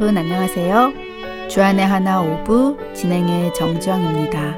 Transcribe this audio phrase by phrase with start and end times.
[0.00, 0.94] 여러분 안녕하세요.
[1.50, 4.56] 주안의 하나 오브 진행의 정지영입니다.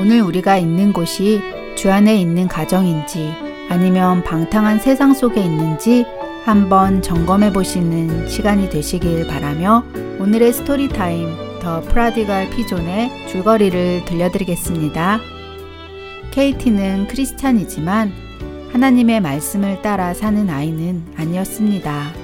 [0.00, 1.40] 오늘 우리가 있는 곳이
[1.76, 3.32] 주안에 있는 가정인지
[3.68, 6.04] 아니면 방탕한 세상 속에 있는지
[6.44, 9.84] 한번 점검해 보시는 시간이 되시길 바라며
[10.18, 11.28] 오늘의 Story Time
[11.60, 15.20] The Prodigal Pigeon의 줄거리를 들려드리겠습니다.
[16.32, 18.12] 케이티는 크리스찬이지만
[18.72, 22.21] 하나님의 말씀을 따라 사는 아이는 아니었습니다.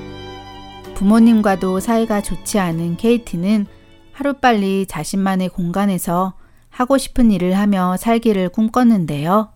[0.98, 3.66] 부모님과도 사이가 좋지 않은 케이티는
[4.10, 6.34] 하루빨리 자신만의 공간에서
[6.70, 9.52] 하고 싶은 일을 하며 살기를 꿈꿨는데요.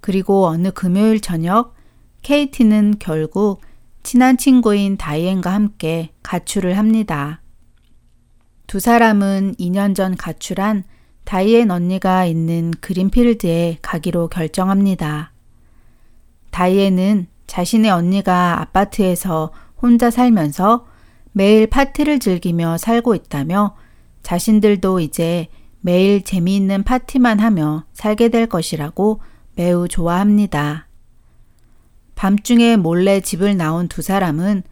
[0.00, 1.74] 그리고 어느 금요일 저녁
[2.22, 3.60] 케이티는 결국
[4.02, 7.40] 친한 친구인 다이앤과 함께 가출을 합니다.
[8.66, 10.82] 두 사람은 2년 전 가출한
[11.22, 15.30] 다이앤 언니가 있는 그린필드에 가기로 결정합니다.
[16.50, 20.86] 다이앤은 자신의 언니가 아파트에서 혼자 살면서
[21.32, 23.76] 매일 파티를 즐기며 살고 있다며
[24.22, 25.48] 자신들도 이제
[25.80, 29.20] 매일 재미있는 파티만 하며 살게 될 것이라고
[29.56, 30.88] 매우 좋아합니다.
[32.14, 34.62] 밤중에 몰래 집을 나온 두 사람은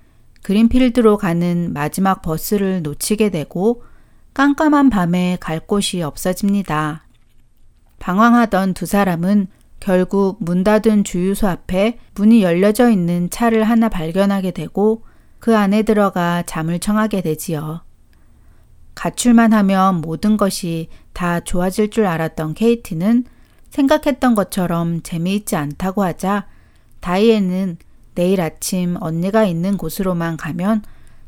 [0.42, 3.82] 그린필드로 가는 마지막 버스를 놓치게 되고
[4.34, 7.06] 깜깜한 밤에 갈 곳이 없어집니다.
[7.98, 9.48] 방황하던 두 사람은
[9.82, 15.02] 결국 문 닫은 주유소 앞에 문이 열려져 있는 차를 하나 발견하게 되고
[15.40, 17.82] 그 안에 들어가 잠을 청하게 되지요.
[18.94, 23.24] 가출만 하면 모든 것이 다 좋아질 줄 알았던 케이티는
[23.70, 26.46] 생각했던 것처럼 재미있지 않다고 하자
[27.00, 27.78] 다이앤은
[28.14, 30.82] 내일 아침 언니가 있는 곳으로만 가면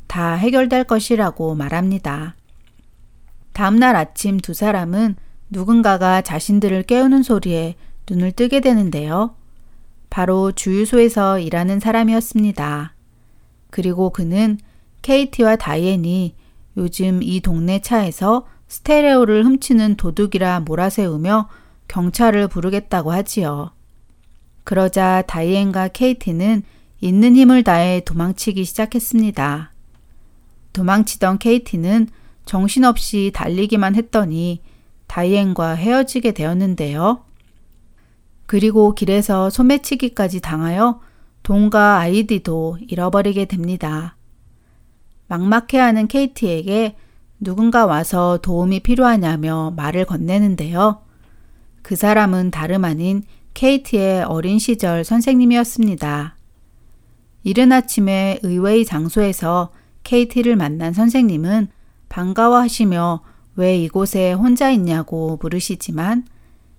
[0.07, 2.37] 다 해결될 것이라고 말합니다.
[3.51, 5.17] 다음날 아침 두 사람은
[5.49, 7.75] 누군가가 자신들을 깨우는 소리에
[8.09, 9.35] 눈을 뜨게 되는데요.
[10.09, 12.93] 바로 주유소에서 일하는 사람이었습니다.
[13.69, 14.57] 그리고 그는
[15.01, 16.35] 케이티와 다이앤이
[16.77, 21.49] 요즘 이 동네 차에서 스테레오를 훔치는 도둑이라 몰아세우며
[21.87, 23.71] 경찰을 부르겠다고 하지요.
[24.63, 26.63] 그러자 다이앤과 케이티는
[27.01, 29.71] 있는 힘을 다해 도망치기 시작했습니다.
[30.73, 32.07] 도망치던 케이티는
[32.45, 34.61] 정신없이 달리기만 했더니
[35.07, 37.24] 다이앤과 헤어지게 되었는데요.
[38.45, 41.01] 그리고 길에서 소매치기까지 당하여
[41.43, 44.15] 돈과 아이디도 잃어버리게 됩니다.
[45.27, 46.95] 막막해하는 케이티에게
[47.39, 51.01] 누군가 와서 도움이 필요하냐며 말을 건네는데요.
[51.81, 53.23] 그 사람은 다름 아닌
[53.53, 56.35] 케이티의 어린 시절 선생님이었습니다.
[57.43, 59.71] 이른 아침에 의외의 장소에서
[60.03, 61.67] 케이티를 만난 선생님은
[62.09, 63.21] 반가워하시며
[63.55, 66.25] 왜 이곳에 혼자 있냐고 물으시지만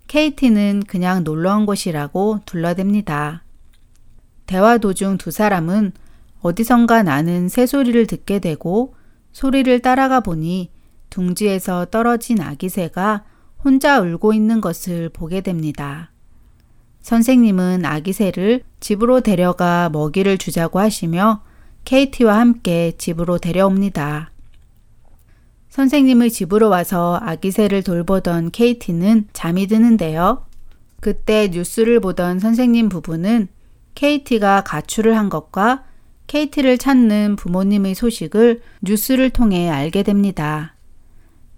[0.07, 3.41] 케이티는 그냥 놀러 온 곳이라고 둘러댑니다.
[4.47, 5.93] 대화 도중 두 사람은
[6.41, 8.95] 어디선가 나는 새소리를 듣게 되고
[9.33, 10.71] 소리를 따라가 보니
[11.11, 13.25] 둥지에서 떨어진 아기 새가
[13.65, 16.13] 혼자 울고 있는 것을 보게 됩니다.
[17.03, 21.43] 선생님은 아기 새를 집으로 데려가 먹이를 주자고 하시며
[21.85, 24.31] 케이티와 함께 집으로 데려옵니다.
[25.77, 30.47] 선생님의 집으로 와서 아기새를 돌보던 케이티는 잠이 드는데요.
[31.01, 33.49] 그때 뉴스를 보던 선생님 부부는
[33.95, 35.85] 케이티가 가출을 한 것과
[36.29, 40.77] 케이티를 찾는 부모님의 소식을 뉴스를 통해 알게 됩니다.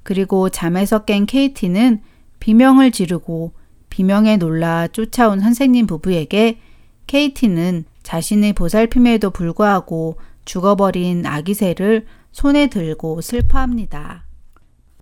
[0.03, 2.01] 그리고 잠에서 깬 케이티는
[2.41, 3.53] 비명을 지르고
[3.89, 6.59] 비명에 놀라 쫓아온 선생님 부부에게
[7.07, 14.25] 케이티는 자신의 보살핌에도 불구하고 죽어버린 아기새를 손에 들고 슬퍼합니다.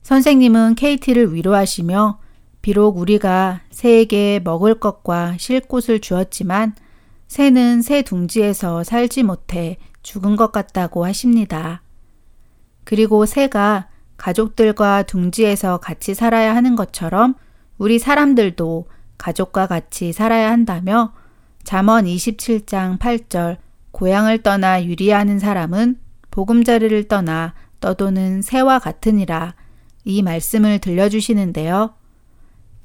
[0.03, 2.21] 선생님은 케이티를 위로하시며
[2.63, 6.75] 비록 우리가 새에게 먹을 것과 쉴 곳을 주었지만
[7.29, 11.83] 새는 새 둥지에서 살지 못해 죽은 것 같다고 하십니다.
[12.85, 17.35] 그리고 새가 가족들과 둥지에서 같이 살아야 하는 것처럼
[17.79, 21.13] 우리 사람들도 가족과 같이 살아야 한다며
[21.65, 23.57] 잠언 27장 8절
[23.91, 25.99] 고향을 떠나 유리하는 사람은
[26.37, 29.55] 보금자리를 떠나 떠도는 새와 같으니라
[30.05, 31.95] 이 말씀을 들려주시는데요.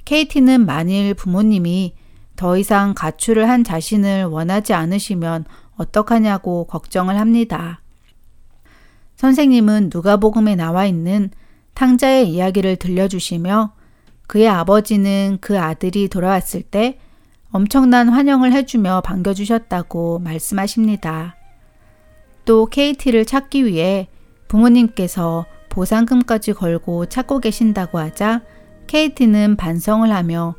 [0.06, 1.94] 케이티는 만일 부모님이
[2.38, 5.44] 더 이상 가출을 한 자신을 원하지 않으시면
[5.76, 7.82] 어떡하냐고 걱정을 합니다.
[9.18, 11.30] 선생님은 누가복음에 나와 있는
[11.74, 13.74] 탕자의 이야기를 들려주시며
[14.28, 17.00] 그의 아버지는 그 아들이 돌아왔을 때
[17.52, 21.36] 엄청난 환영을 해주며 반겨주셨다고 말씀하십니다.
[22.46, 24.08] 또 KT를 찾기 위해
[24.48, 28.42] 부모님께서 보상금까지 걸고 찾고 계신다고 하자
[28.88, 30.56] KT는 반성을 하며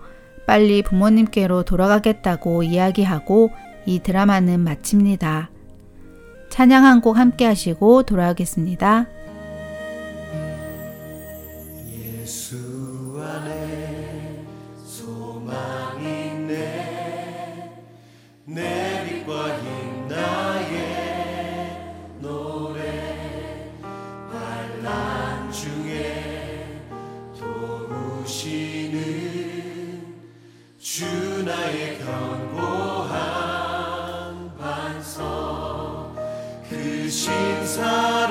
[0.47, 3.51] 빨리 부모님께로 돌아가겠다고 이야기하고
[3.87, 5.51] 이 드라마는 마칩니다.
[6.49, 9.07] 찬양 한 곡 함께 하시고 돌아오겠습니다.
[37.75, 38.23] See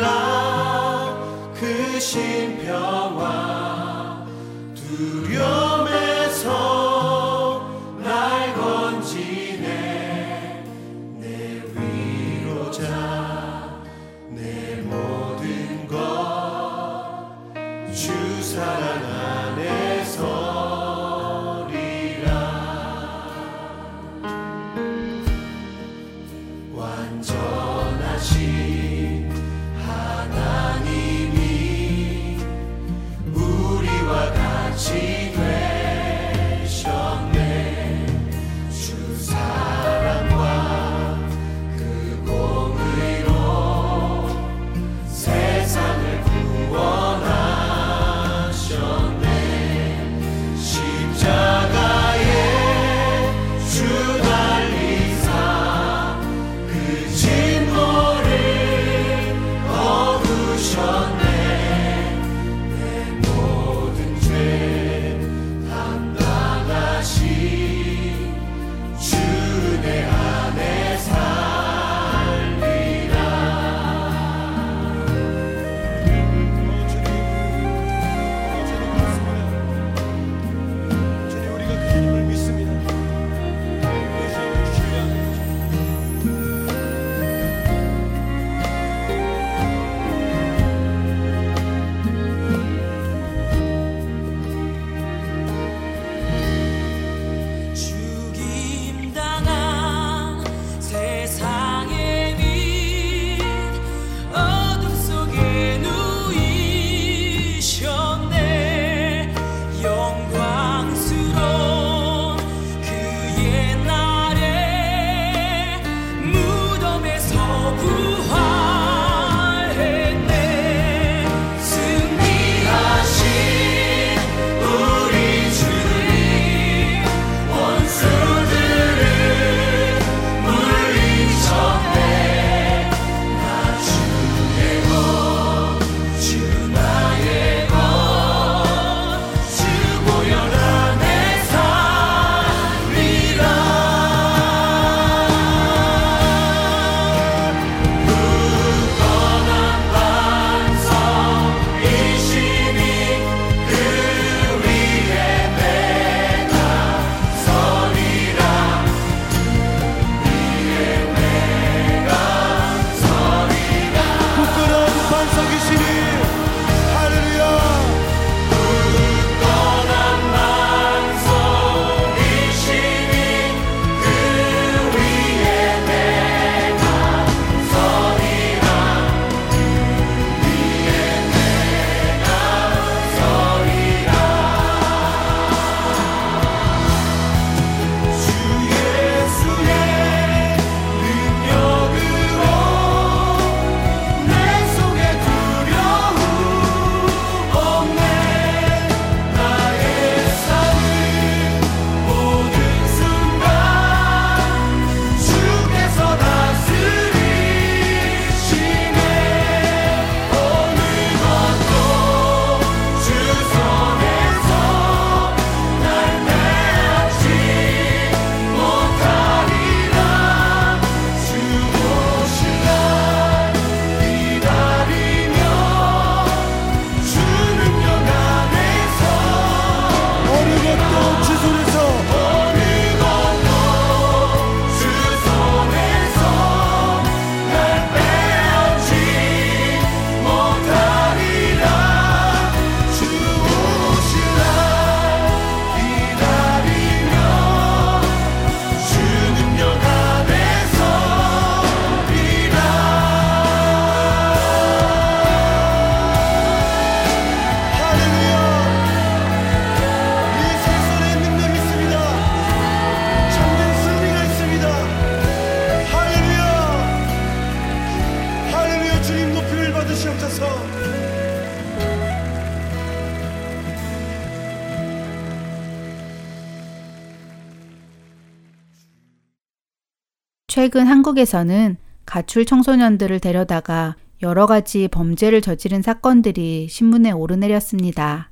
[280.61, 281.75] 최근 한국에서는
[282.05, 288.29] 가출 청소년들을 데려다가 여러 가지 범죄를 저지른 사건들이 신문에 오르내렸습니다.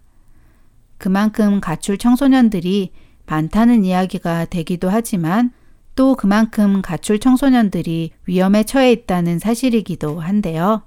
[0.99, 2.91] 그만큼 가출 청소년들이
[3.25, 5.51] 많다는 이야기가 되기도 하지만
[5.95, 10.83] 또 그만큼 가출 청소년들이 위험에 처해 있다는 사실이기도 한데요.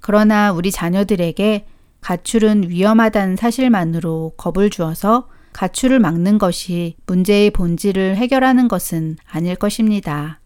[0.00, 1.66] 그러나 우리 자녀들에게
[2.02, 10.38] 가출은 위험하다는 사실만으로 겁을 주어서 가출을 막는 것이 문제의 본질을 해결하는 것은 아닐 것입니다.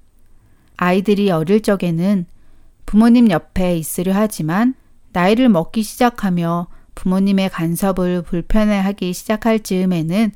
[0.77, 2.27] 아이들이 어릴 적에는
[2.87, 4.75] 부모님 옆에 있으려 하지만
[5.11, 10.31] 나이를 먹기 시작하며 부모님의 간섭을 불편해하기 시작할 즈음에는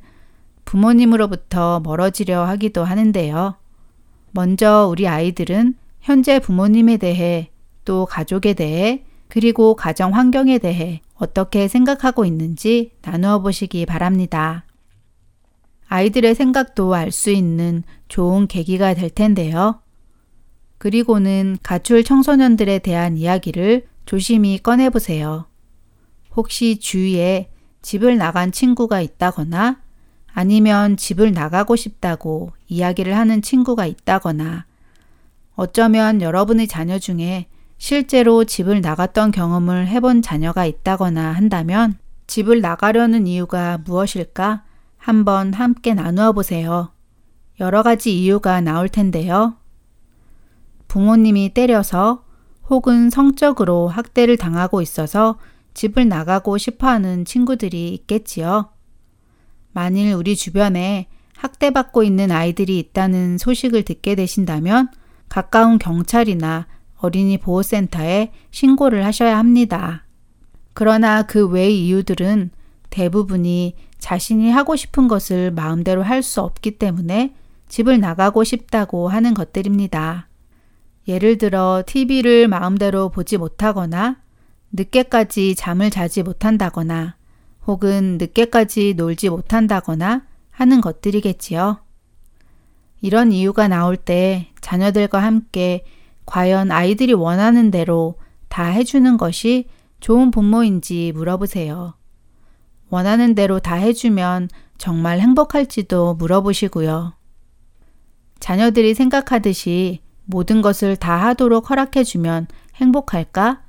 [0.65, 3.55] 부모님으로부터 멀어지려 하기도 하는데요.
[4.31, 7.49] 먼저 우리 아이들은 현재 부모님에 대해
[7.85, 14.65] 또 가족에 대해 그리고 가정 환경에 대해 어떻게 생각하고 있는지 나누어 보시기 바랍니다.
[15.87, 19.81] 아이들의 생각도 알 수 있는 좋은 계기가 될 텐데요.
[20.77, 25.47] 그리고는 가출 청소년들에 대한 이야기를 조심히 꺼내보세요.
[26.35, 27.49] 혹시 주위에
[27.81, 29.81] 집을 나간 친구가 있다거나
[30.33, 34.65] 아니면 집을 나가고 싶다고 이야기를 하는 친구가 있다거나
[35.55, 37.45] 어쩌면 여러분의 자녀 중에
[37.77, 44.63] 실제로 집을 나갔던 경험을 해본 자녀가 있다거나 한다면 집을 나가려는 이유가 무엇일까
[44.97, 46.91] 한번 함께 나누어 보세요.
[47.59, 49.55] 여러 가지 이유가 나올 텐데요.
[50.87, 52.23] 부모님이 때려서
[52.69, 55.37] 혹은 성적으로 학대를 당하고 있어서
[55.73, 58.69] 집을 나가고 싶어 하는 친구들이 있겠지요.
[59.73, 64.87] 만일 우리 주변에 학대받고 있는 아이들이 있다는 소식을 듣게 되신다면
[65.27, 66.65] 가까운 경찰이나
[66.97, 70.05] 어린이 보호센터에 신고를 하셔야 합니다.
[70.73, 72.51] 그러나 그 외의 이유들은
[72.89, 77.33] 대부분이 자신이 하고 싶은 것을 마음대로 할 수 없기 때문에
[77.67, 80.27] 집을 나가고 싶다고 하는 것들입니다.
[81.07, 84.17] 예를 들어 TV를 마음대로 보지 못하거나
[84.71, 87.15] 늦게까지 잠을 자지 못한다거나
[87.67, 91.79] 혹은 늦게까지 놀지 못한다거나 하는 것들이겠지요.
[93.01, 95.83] 이런 이유가 나올 때 자녀들과 함께
[96.25, 98.15] 과연 아이들이 원하는 대로
[98.49, 99.67] 다 해주는 것이
[99.99, 101.95] 좋은 부모인지 물어보세요.
[102.89, 107.13] 원하는 대로 다 해주면 정말 행복할지도 물어보시고요.
[108.39, 113.61] 자녀들이 생각하듯이 모든 것을 다 하도록 허락해주면 행복할까?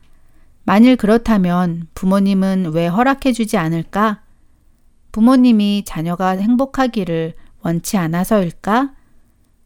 [0.64, 4.22] 만일 그렇다면 부모님은 왜 허락해주지 않을까?
[5.12, 8.92] 부모님이 자녀가 행복하기를 원치 않아서일까?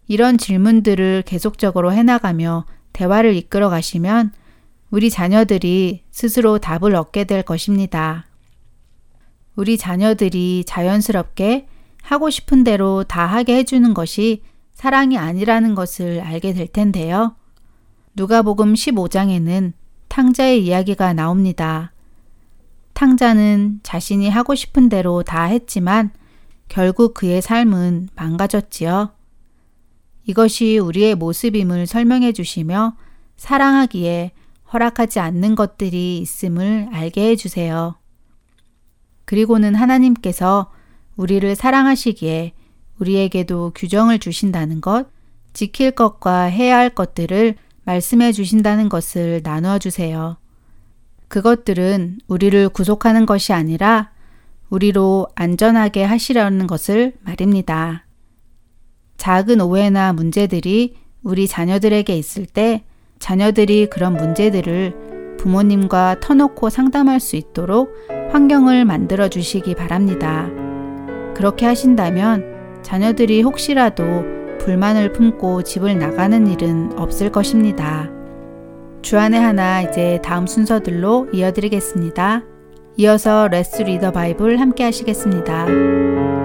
[0.06, 4.32] 이런 질문들을 계속적으로 해나가며 대화를 이끌어 가시면
[4.90, 8.26] 우리 자녀들이 스스로 답을 얻게 될 것입니다.
[9.54, 11.66] 우리 자녀들이 자연스럽게
[12.02, 14.42] 하고 싶은 대로 다 하게 해주는 것이
[14.74, 17.36] 사랑이 아니라는 것을 알게 될 텐데요.
[18.14, 19.72] 누가복음 15장에는
[20.08, 21.92] 탕자의 이야기가 나옵니다.
[22.94, 26.10] 탕자는 자신이 하고 싶은 대로 다 했지만
[26.68, 29.12] 결국 그의 삶은 망가졌지요.
[30.30, 32.94] 이것이 우리의 모습임을 설명해 주시며
[33.36, 34.30] 사랑하기에
[34.72, 37.96] 허락하지 않는 것들이 있음을 알게 해 주세요.
[39.24, 40.70] 그리고는 하나님께서
[41.16, 42.52] 우리를 사랑하시기에
[43.00, 45.08] 우리에게도 규정을 주신다는 것,
[45.52, 50.36] 지킬 것과 해야 할 것들을 말씀해 주신다는 것을 나누어 주세요.
[51.26, 54.12] 그것들은 우리를 구속하는 것이 아니라
[54.68, 58.04] 우리로 안전하게 하시려는 것을 말입니다.
[59.20, 62.84] 작은 오해나 문제들이 우리 자녀들에게 있을 때
[63.18, 67.92] 자녀들이 그런 문제들을 부모님과 터놓고 상담할 수 있도록
[68.32, 70.48] 환경을 만들어 주시기 바랍니다.
[71.34, 74.24] 그렇게 하신다면 자녀들이 혹시라도
[74.58, 78.08] 불만을 품고 집을 나가는 일은 없을 것입니다.
[79.02, 82.44] 주안의 하나 이제 다음 순서들로 이어드리겠습니다.
[82.96, 86.39] 이어서 Let's Read the Bible 함께 하시겠습니다.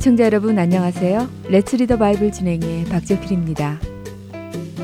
[0.00, 1.28] 애청자 여러분 안녕하세요.
[1.50, 3.78] Let's Read the Bible 진행의 박재필입니다.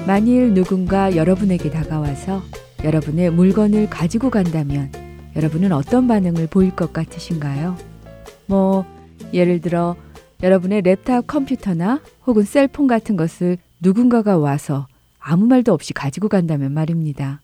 [0.07, 2.43] 만일 누군가 여러분에게 다가와서
[2.85, 4.93] 여러분의 물건을 가지고 간다면
[5.35, 7.79] 여러분은 어떤 반응을 보일 것 같으신가요?
[8.45, 8.85] 뭐
[9.33, 9.97] 예를 들어
[10.43, 14.87] 여러분의 랩탑 컴퓨터나 혹은 cell phone 같은 것을 누군가가 와서
[15.19, 17.41] 아무 말도 없이 가지고 간다면 말입니다.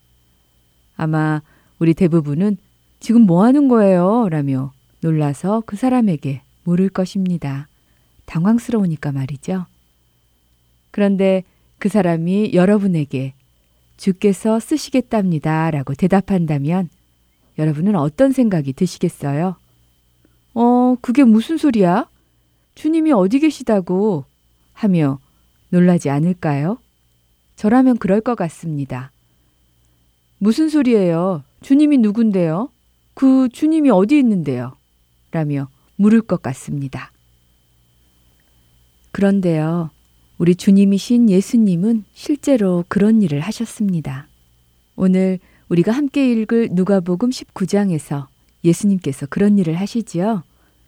[0.95, 1.41] 아마
[1.79, 2.57] 우리 대부분은
[2.99, 4.29] 지금 뭐 하는 거예요?
[4.29, 7.67] 라며 놀라서 그 사람에게 물을 것입니다.
[8.25, 9.65] 당황스러우니까 말이죠.
[10.91, 11.43] 그런데
[11.79, 13.33] 그 사람이 여러분에게
[13.97, 16.89] 주께서 쓰시겠답니다 라고 대답한다면
[17.57, 19.55] 여러분은 어떤 생각이 드시겠어요?
[20.55, 22.07] 어, 그게 무슨 소리야?
[22.75, 24.25] 주님이 어디 계시다고
[24.73, 25.19] 하며
[25.69, 26.77] 놀라지 않을까요?
[27.55, 29.11] 저라면 그럴 것 같습니다.
[30.37, 31.43] 무슨 소리예요?
[31.61, 32.69] 주님이 누군데요?
[33.13, 34.75] 그 주님이 어디 있는데요?
[35.31, 37.11] 라며 물을 것 같습니다.
[39.11, 39.91] 그런데요,
[40.37, 44.27] 우리 주님이신 예수님은 실제로 그런 일을 하셨습니다.
[44.95, 48.27] 오늘 우리가 함께 읽을 누가복음 19장에서
[48.63, 50.43] 예수님께서 그런 일을 하시지요.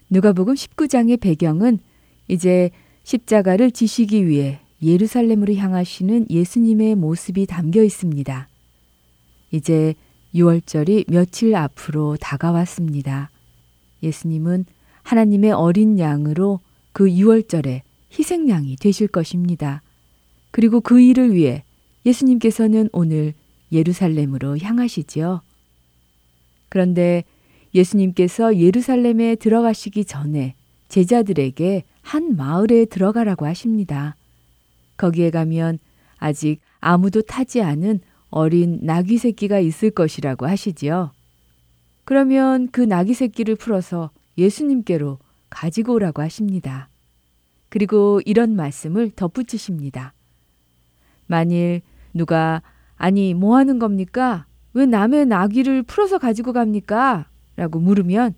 [0.09, 1.79] 누가복음 19장의 배경은
[2.27, 2.71] 이제
[3.03, 8.49] 십자가를 지시기 위해 예루살렘으로 향하시는 예수님의 모습이 담겨 있습니다.
[9.51, 9.93] 이제
[10.33, 13.29] 6월절이 며칠 앞으로 다가왔습니다.
[14.03, 14.65] 예수님은
[15.05, 16.59] 하나님의 어린 양으로
[16.91, 17.81] 그 6월절에
[18.17, 19.81] 희생양이 되실 것입니다.
[20.51, 21.63] 그리고 그 일을 위해
[22.05, 23.33] 예수님께서는 오늘
[23.71, 25.41] 예루살렘으로 향하시지요.
[26.69, 27.23] 그런데
[27.73, 30.55] 예수님께서 예루살렘에 들어가시기 전에
[30.89, 34.15] 제자들에게 한 마을에 들어가라고 하십니다.
[34.97, 35.77] 거기에 가면
[36.17, 41.11] 아직 아무도 타지 않은 어린 나귀 새끼가 있을 것이라고 하시지요.
[42.05, 46.89] 그러면 그 나귀 새끼를 풀어서 예수님께로 가지고 오라고 하십니다.
[47.69, 50.13] 그리고 이런 말씀을 덧붙이십니다.
[51.27, 51.81] 만일
[52.13, 52.61] 누가
[52.95, 54.45] 아니 뭐 하는 겁니까?
[54.73, 57.27] 왜 남의 나귀를 풀어서 가지고 갑니까?
[57.55, 58.35] 라고 물으면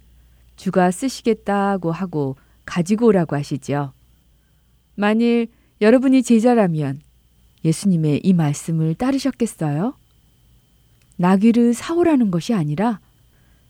[0.56, 2.36] 주가 쓰시겠다고 하고
[2.66, 3.94] 가지고 오라고 하시죠.
[4.96, 5.48] 만일
[5.82, 7.02] 여러분이 제자라면
[7.64, 9.96] 예수님의 이 말씀을 따르셨겠어요?
[11.18, 13.00] 나귀를 사오라는 것이 아니라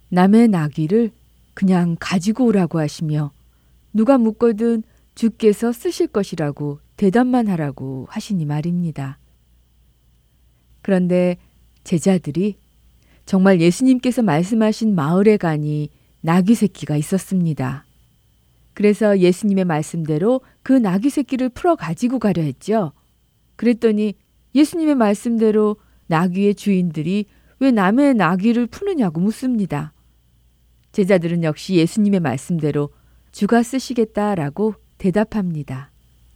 [0.10, 1.12] 남의 나귀를
[1.58, 3.32] 그냥 가지고 오라고 하시며
[3.92, 4.84] 누가 묻거든
[5.16, 9.18] 주께서 쓰실 것이라고 대답만 하라고 하시니 말입니다.
[10.84, 11.38] 그런데
[11.84, 12.60] 제자들이
[13.26, 15.90] 정말 예수님께서 말씀하신 마을에 가니
[16.22, 17.88] 나귀 새끼가 있었습니다.
[18.76, 22.92] 그래서 예수님의 말씀대로 그 나귀 새끼를 풀어 가지고 가려 했죠.
[23.56, 24.14] 그랬더니
[24.54, 27.26] 예수님의 말씀대로 나귀의 주인들이
[27.60, 29.94] 왜 남의 나귀를 푸느냐고 묻습니다.
[30.98, 32.90] 제자들은 역시 예수님의 말씀대로
[33.32, 35.92] 주가 쓰시겠다라고 대답합니다.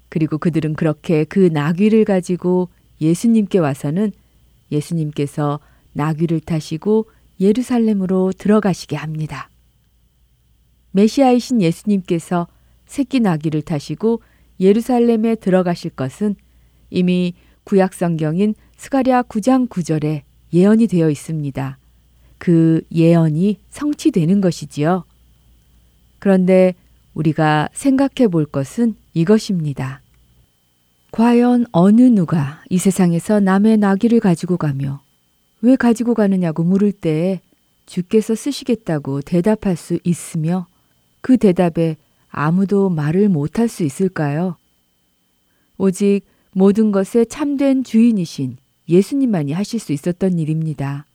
[0.08, 2.70] 그리고 그들은 그렇게 그 나귀를 가지고
[3.00, 4.12] 예수님께 와서는
[4.72, 5.60] 예수님께서
[5.94, 7.08] 나귀를 타시고
[7.40, 9.50] 예루살렘으로 들어가시게 합니다.
[10.92, 12.48] 메시아이신 예수님께서
[12.86, 14.22] 새끼 나귀를 타시고
[14.60, 16.36] 예루살렘에 들어가실 것은
[16.92, 20.22] 이미 구약 성경인 스가랴 9장 9절에
[20.54, 21.81] 예언이 되어 있습니다.
[22.42, 25.04] 그 예언이 성취되는 것이지요.
[26.18, 26.74] 그런데
[27.14, 30.02] 우리가 생각해 볼 것은 이것입니다.
[31.12, 35.04] 과연 어느 누가 이 세상에서 남의 나귀를 가지고 가며
[35.62, 37.42] 왜 가지고 가느냐고 물을 때에
[37.86, 40.66] 주께서 쓰시겠다고 대답할 수 있으며
[41.22, 41.96] 그 대답에
[42.28, 44.58] 아무도 말을 못할 수 있을까요?
[45.78, 46.22] 오직
[46.54, 48.58] 모든 것의 참된 주인이신
[48.90, 51.06] 예수님만이 하실 수 있었던 일입니다.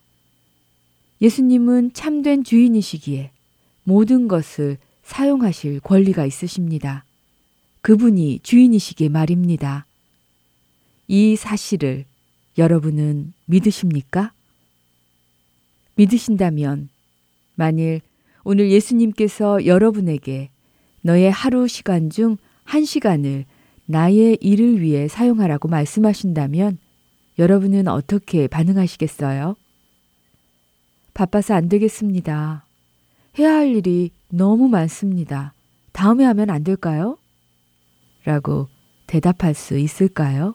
[1.20, 3.30] 예수님은 참된 주인이시기에
[3.84, 7.04] 모든 것을 사용하실 권리가 있으십니다.
[7.82, 9.86] 그분이 주인이시기에 말입니다.
[11.08, 12.04] 이 사실을
[12.58, 14.32] 여러분은 믿으십니까?
[15.94, 16.88] 믿으신다면
[17.54, 18.00] 만일
[18.44, 20.50] 오늘 예수님께서 여러분에게
[21.02, 23.46] 너의 하루 시간 중 한 시간을
[23.86, 26.78] 나의 일을 위해 사용하라고 말씀하신다면
[27.38, 29.56] 여러분은 어떻게 반응하시겠어요?
[31.16, 32.66] 바빠서 안 되겠습니다.
[33.38, 35.54] 해야 할 일이 너무 많습니다.
[35.92, 37.16] 다음에 하면 안 될까요?
[38.26, 38.68] 라고
[39.06, 40.54] 대답할 수 있을까요?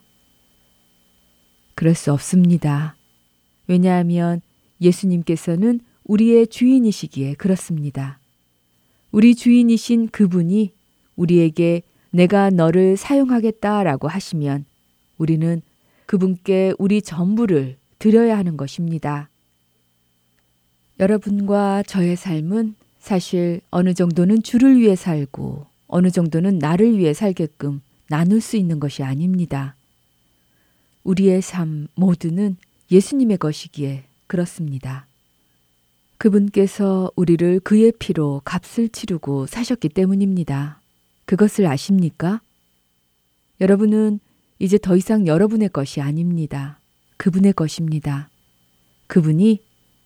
[1.73, 2.95] 그럴 수 없습니다.
[3.65, 4.41] 왜냐하면
[4.81, 8.19] 예수님께서는 우리의 주인이시기에 그렇습니다.
[9.11, 10.75] 우리 주인이신 그분이
[11.15, 14.65] 우리에게 내가 너를 사용하겠다라고 하시면
[15.17, 15.63] 우리는
[16.05, 19.30] 그분께 우리 전부를 드려야 하는 것입니다.
[20.99, 28.41] 여러분과 저의 삶은 사실 어느 정도는 주를 위해 살고 어느 정도는 나를 위해 살게끔 나눌
[28.41, 29.75] 수 있는 것이 아닙니다.
[31.03, 32.57] 우리의 삶 모두는
[32.91, 35.07] 예수님의 것이기에 그렇습니다.
[36.17, 40.79] 그분께서 우리를 그의 피로 값을 치르고 사셨기 때문입니다.
[41.25, 42.41] 그것을 아십니까?
[43.59, 44.19] 여러분은
[44.59, 46.79] 이제 더 이상 여러분의 것이 아닙니다.
[47.17, 48.29] 그분의 것입니다.
[49.07, 49.63] 그분이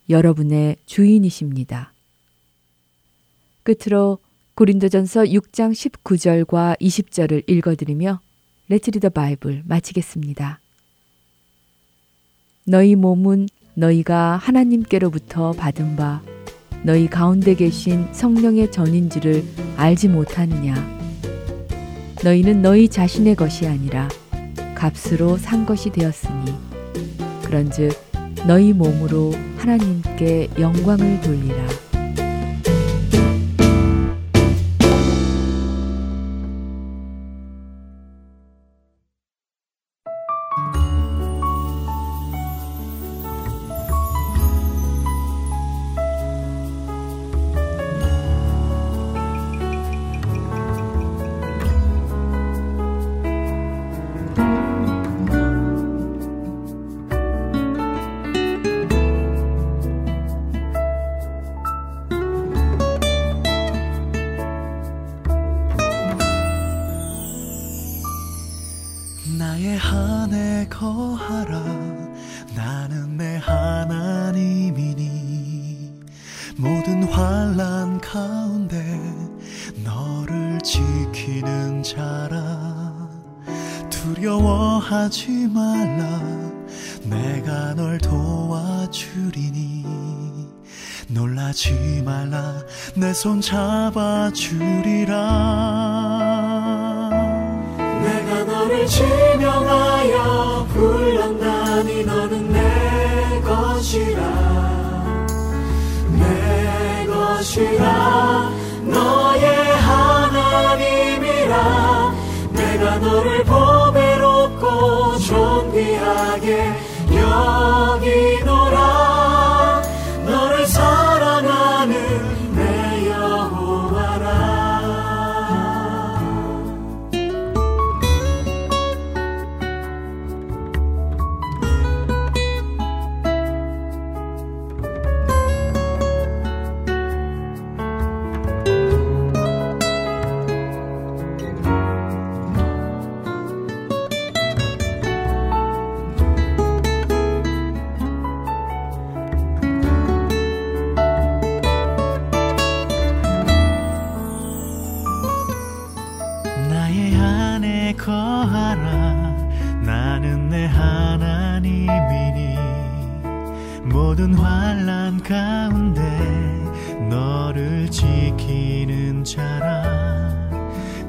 [0.09, 1.93] 여러분의 주인이십니다.
[3.63, 4.19] 끝으로
[4.55, 8.19] 고린도전서 6장 19절과 20절을 읽어드리며
[8.69, 10.59] 레츠리더 바이블 마치겠습니다.
[12.65, 16.21] 너희 몸은 너희가 하나님께로부터 받은 바
[16.83, 19.43] 너희 가운데 계신 성령의 전인지를
[19.75, 20.75] 알지 못하느냐.
[22.23, 24.07] 너희는 너희 자신의 것이 아니라
[24.75, 26.53] 값으로 산 것이 되었으니
[27.43, 27.91] 그런즉
[28.47, 29.33] 너희 몸으로
[29.65, 31.84] 하나님께 영광을 돌리라.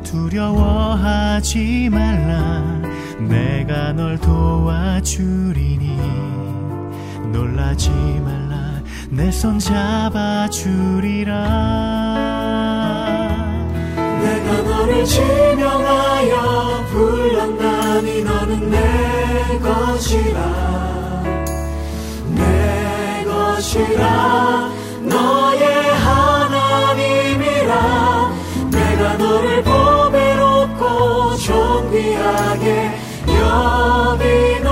[0.02, 2.62] 두려워하지 말라.
[3.18, 5.96] 내가 널 도와주리니
[7.32, 8.82] 놀라지 말라.
[9.10, 11.32] 내 손 잡아주리라.
[13.96, 20.36] 내가 너를 지명하여 불렀나니 너는 내 것이라.
[20.40, 20.85] 내
[23.56, 25.64] 것이라 너의
[25.94, 27.72] 하나님이라
[28.70, 29.72] 내가 너를 보
[31.38, 32.90] 존귀하게
[33.28, 34.65] 여기노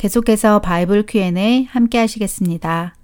[0.00, 2.94] 계속해서 바이블 Q&A 함께 하시겠습니다.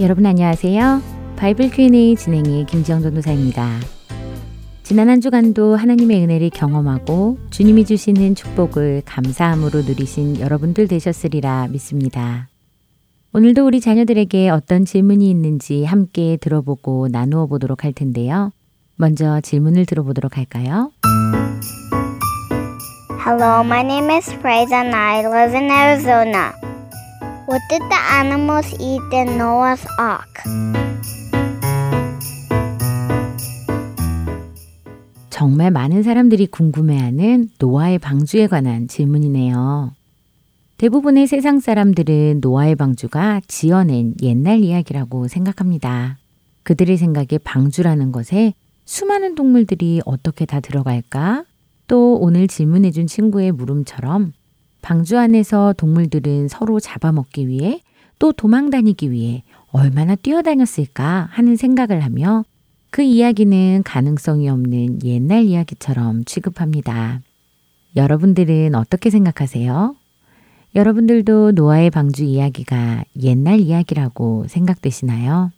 [0.00, 1.02] 여러분 안녕하세요.
[1.36, 3.80] 바이블 Q&A 진행의 김지영 전도사입니다.
[4.82, 12.48] 지난 한 주간도 하나님의 은혜를 경험하고 주님이 주시는 축복을 감사함으로 누리신 여러분들 되셨으리라 믿습니다.
[13.34, 18.52] 오늘도 우리 자녀들에게 어떤 질문이 있는지 함께 들어보고 나누어 보도록 할 텐데요.
[18.96, 20.90] 먼저 질문을 들어보도록 할까요?
[23.24, 26.52] Hello, my name is Fraser and I live in Arizona.
[27.48, 30.26] What did the animals eat in Noah's Ark?
[35.30, 39.92] 정말 많은 사람들이 궁금해하는 노아의 방주에 관한 질문이네요.
[40.78, 46.18] 대부분의 세상 사람들은 노아의 방주가 지어낸 옛날 이야기라고 생각합니다.
[46.62, 48.54] 그들의 생각에 방주라는 것에
[48.86, 51.44] 수많은 동물들이 어떻게 다 들어갈까?
[51.88, 54.32] 또 오늘 질문해준 친구의 물음처럼
[54.80, 57.82] 방주 안에서 동물들은 서로 잡아먹기 위해
[58.18, 62.44] 또 도망 다니기 위해 얼마나 뛰어다녔을까 하는 생각을 하며
[62.90, 67.20] 그 이야기는 가능성이 없는 옛날 이야기처럼 취급합니다.
[67.96, 69.96] 여러분들은 어떻게 생각하세요?
[70.76, 75.50] 여러분들도 노아의 방주 이야기가 옛날 이야기라고 생각되시나요?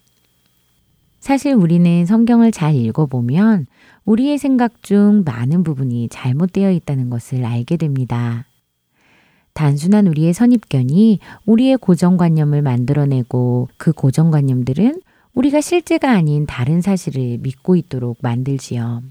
[1.21, 3.67] 사실 우리는 성경을 잘 읽어보면
[4.05, 8.47] 우리의 생각 중 많은 부분이 잘못되어 있다는 것을 알게 됩니다.
[9.53, 15.03] 단순한 우리의 선입견이 우리의 고정관념을 만들어내고 그 고정관념들은
[15.35, 19.03] 우리가 실제가 아닌 다른 사실을 믿고 있도록 만들지요.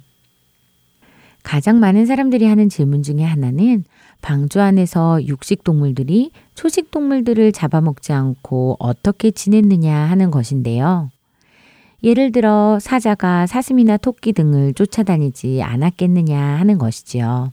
[1.43, 3.83] 가장 많은 사람들이 하는 질문 중에 하나는
[4.21, 11.09] 방주 안에서 육식 동물들이 초식 동물들을 잡아먹지 않고 어떻게 지냈느냐 하는 것인데요.
[12.07, 17.51] 예를 들어 사자가 사슴이나 토끼 등을 쫓아다니지 않았겠느냐 하는 것이지요.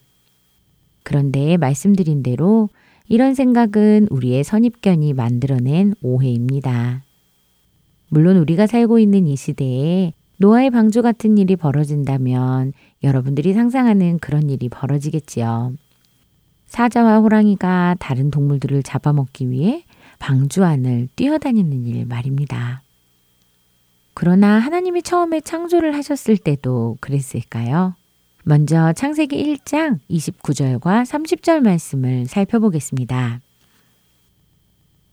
[1.03, 2.69] 그런데 말씀드린 대로
[3.09, 7.03] 이런 생각은 우리의 선입견이 만들어낸 오해입니다.
[8.11, 14.69] 물론 우리가 살고 있는 이 시대에 노아의 방주 같은 일이 벌어진다면 여러분들이 상상하는 그런 일이
[14.69, 15.73] 벌어지겠지요.
[16.67, 19.85] 사자와 호랑이가 다른 동물들을 잡아먹기 위해
[20.21, 22.84] 방주 안을 뛰어다니는 일 말입니다.
[24.15, 27.95] 그러나 하나님이 처음에 창조를 하셨을 때도 그랬을까요?
[28.45, 33.41] 먼저 창세기 1장 29절과 30절 말씀을 살펴보겠습니다.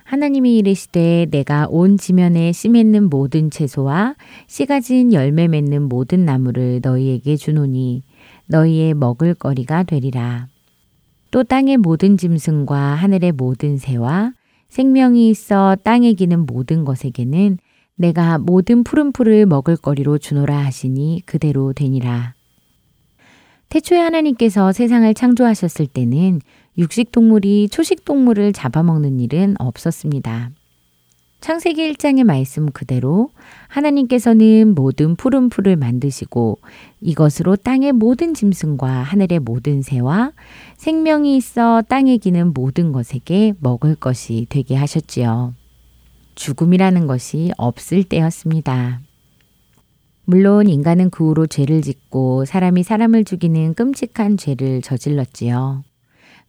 [0.03, 4.15] 하나님이 이르시되 내가 온 지면에 씨 맺는 모든 채소와
[4.47, 8.03] 씨 가 진 열매 맺는 모든 나무를 너희에게 주노니
[8.47, 10.47] 너희의 먹을 거리가 되리라.
[11.31, 14.33] 또 땅의 모든 짐승과 하늘의 모든 새와
[14.67, 17.57] 생명이 있어 땅에 기는 모든 것에게는
[17.95, 22.33] 내가 모든 푸른 풀을 먹을 거리로 주노라 하시니 그대로 되니라.
[23.69, 26.41] 태초에 하나님께서 세상을 창조하셨을 때는
[26.77, 30.51] 육식 동물이 초식 동물을 잡아먹는 일은 없었습니다.
[31.41, 33.31] 창세기 1장의 말씀 그대로
[33.67, 36.59] 하나님께서는 모든 푸른 풀을 만드시고
[37.01, 40.33] 이것으로 땅의 모든 짐승과 하늘의 모든 새와
[40.77, 45.55] 생명이 있어 땅에 기는 모든 것에게 먹을 것이 되게 하셨지요.
[46.41, 49.01] 죽음이라는 것이 없을 때였습니다.
[50.25, 55.83] 물론 인간은 그 후로 죄를 짓고 사람이 사람을 죽이는 끔찍한 죄를 저질렀지요.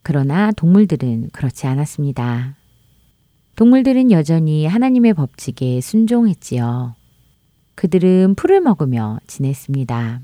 [0.01, 2.55] 그러나 동물들은 그렇지 않았습니다.
[3.55, 6.95] 동물들은 여전히 하나님의 법칙에 순종했지요.
[7.75, 10.21] 그들은 풀을 먹으며 지냈습니다.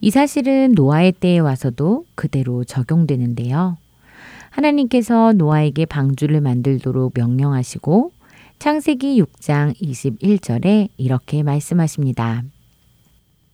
[0.00, 3.76] 이 사실은 노아의 때에 와서도 그대로 적용되는데요.
[4.48, 8.12] 하나님께서 노아에게 방주를 만들도록 명령하시고
[8.58, 12.42] 창세기 6장 21절에 이렇게 말씀하십니다.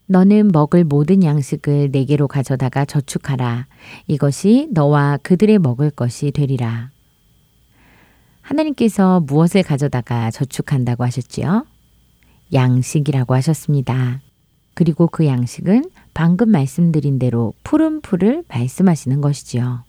[0.07, 3.67] 너는 먹을 모든 양식을 내게로 가져다가 저축하라.
[4.07, 6.91] 이것이 너와 그들의 먹을 것이 되리라.
[8.41, 11.67] 하나님께서 무엇을 가져다가 저축한다고 하셨지요?
[12.55, 14.23] 양식이라고 하셨습니다.
[14.73, 19.84] 그리고 그 양식은 방금 말씀드린 대로 푸른 풀을 말씀하시는 것이지요.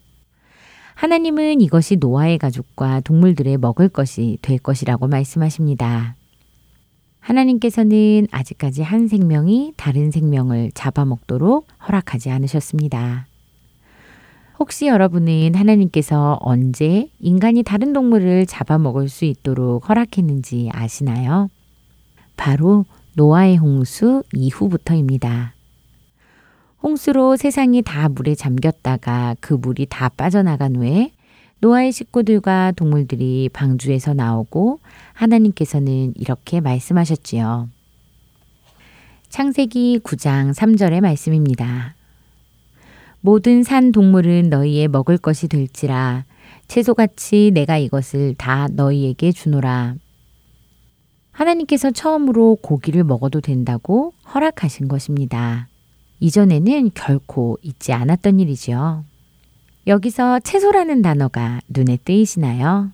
[0.96, 6.16] 하나님은 이것이 노아의 가족과 동물들의 먹을 것이 될 것이라고 말씀하십니다.
[7.20, 13.26] 하나님께서는 아직까지 한 생명이 다른 생명을 잡아먹도록 허락하지 않으셨습니다.
[14.58, 21.50] 혹시 여러분은 하나님께서 언제 인간이 다른 동물을 잡아먹을 수 있도록 허락했는지 아시나요?
[22.38, 25.55] 바로 노아의 홍수 이후부터입니다.
[26.82, 31.12] 홍수로 세상이 다 물에 잠겼다가 그 물이 다 빠져나간 후에
[31.60, 34.80] 노아의 식구들과 동물들이 방주에서 나오고
[35.14, 37.68] 하나님께서는 이렇게 말씀하셨지요.
[39.28, 41.94] 창세기 9장 3절의 말씀입니다.
[43.20, 46.24] 모든 산 동물은 너희의 먹을 것이 될지라
[46.68, 49.94] 채소같이 내가 이것을 다 너희에게 주노라.
[51.32, 55.68] 하나님께서 처음으로 고기를 먹어도 된다고 허락하신 것입니다.
[56.20, 59.04] 이전에는 결코 있지 않았던 일이지요.
[59.86, 62.90] 여기서 채소라는 단어가 눈에 띄시나요?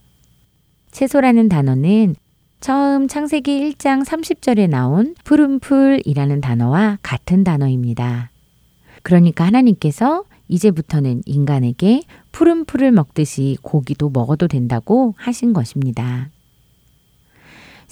[0.90, 2.16] 채소라는 단어는
[2.61, 8.30] 처음 창세기 1장 30절에 나온 푸른 풀이라는 단어와 같은 단어입니다.
[9.02, 16.30] 그러니까 하나님께서 이제부터는 인간에게 푸른 풀을 먹듯이 고기도 먹어도 된다고 하신 것입니다.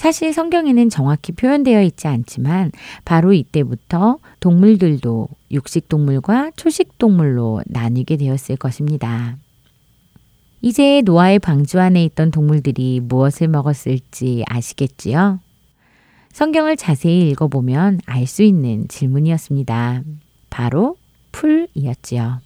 [0.00, 2.72] 사실 성경에는 정확히 표현되어 있지 않지만
[3.04, 9.36] 바로 이때부터 동물들도 육식동물과 초식동물로 나뉘게 되었을 것입니다.
[10.62, 15.38] 이제 노아의 방주 안에 있던 동물들이 무엇을 먹었을지 아시겠지요?
[16.32, 20.02] 성경을 자세히 읽어보면 알 수 있는 질문이었습니다.
[20.48, 20.96] 바로
[21.32, 22.40] 풀이었지요.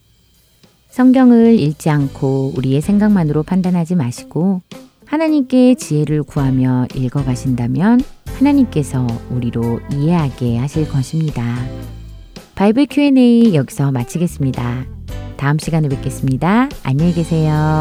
[0.89, 4.63] 성경을 읽지 않고 우리의 생각만으로 판단하지 마시고
[5.07, 11.43] 하나님께 지혜를 구하며 읽어가신다면 하나님께서 우리로 이해하게 하실 것입니다.
[12.55, 14.87] 바이블 Q&A 여기서 마치겠습니다.
[15.37, 16.69] 다음 시간에 뵙겠습니다.
[16.85, 17.81] 안녕히 계세요.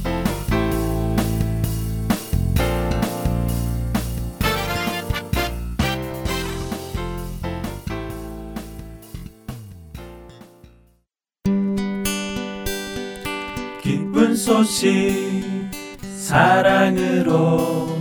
[14.41, 15.69] 소식
[16.17, 17.95] 사랑으로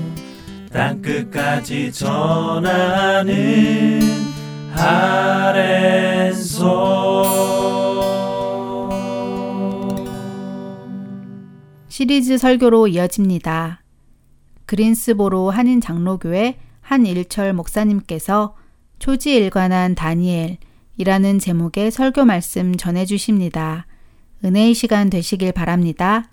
[0.73, 3.35] 땅끝까지 전하는
[4.75, 5.91] 아랜소
[11.89, 13.83] 시리즈 설교로 이어집니다.
[14.65, 18.57] 그린스보로 한인 장로교회 한일철 목사님께서
[18.99, 23.87] 초지일관한 다니엘이라는 제목의 설교 말씀 전해 주십니다.
[24.45, 26.29] 은혜의 시간 되시길 바랍니다.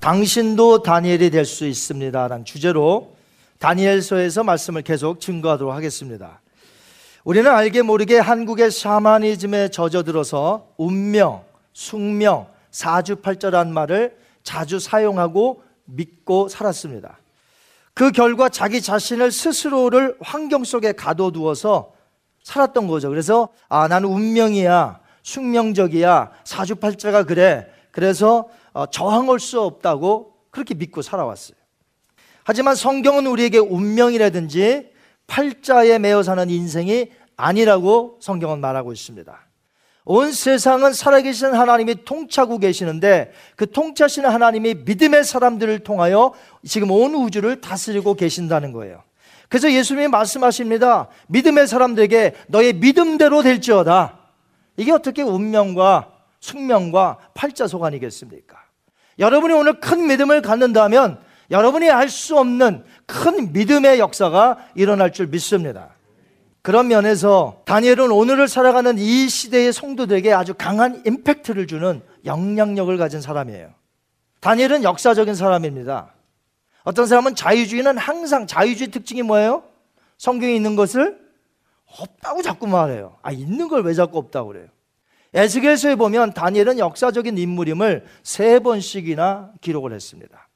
[0.00, 2.26] 당신도 다니엘이 될 수 있습니다.
[2.26, 3.14] 라는 주제로
[3.60, 6.40] 다니엘서에서 말씀을 계속 증거하도록 하겠습니다.
[7.24, 17.18] 우리는 알게 모르게 한국의 샤머니즘에 젖어들어서 운명, 숙명, 사주팔자란 말을 자주 사용하고 믿고 살았습니다.
[17.94, 21.91] 그 결과 자기 자신을 스스로를 환경 속에 가둬두어서
[22.42, 23.08] 살았던 거죠.
[23.08, 27.66] 그래서 아 나는 운명이야, 숙명적이야, 사주팔자가 그래.
[27.90, 31.56] 그래서 어, 저항할 수 없다고 그렇게 믿고 살아왔어요.
[32.44, 34.90] 하지만 성경은 우리에게 운명이라든지
[35.26, 39.46] 팔자에 매여 사는 인생이 아니라고 성경은 말하고 있습니다.
[40.04, 46.34] 온 세상은 살아계신 하나님이 통치하고 계시는데 그 통치하시는 하나님이 믿음의 사람들을 통하여
[46.66, 49.02] 지금 온 우주를 다스리고 계신다는 거예요.
[49.52, 51.08] 그래서 예수님이 말씀하십니다.
[51.28, 54.18] 믿음의 사람들에게 너의 믿음대로 될지어다.
[54.78, 56.08] 이게 어떻게 운명과
[56.40, 58.56] 숙명과 팔자소관이겠습니까?
[59.18, 65.90] 여러분이 오늘 큰 믿음을 갖는다면 여러분이 알 수 없는 큰 믿음의 역사가 일어날 줄 믿습니다.
[66.62, 73.68] 그런 면에서 다니엘은 오늘을 살아가는 이 시대의 성도들에게 아주 강한 임팩트를 주는 영향력을 가진 사람이에요.
[74.40, 76.14] 다니엘은 역사적인 사람입니다.
[76.84, 79.64] 어떤 사람은 자유주의는 항상 자유주의 특징이 뭐예요?
[80.18, 81.20] 성경에 있는 것을
[81.98, 83.16] 없다고 자꾸 말해요.
[83.22, 84.66] 아, 있는 걸 왜 자꾸 없다고 그래요?
[85.34, 90.48] 에스겔서에 보면 다니엘은 역사적인 인물임을 세 번씩이나 기록을 했습니다.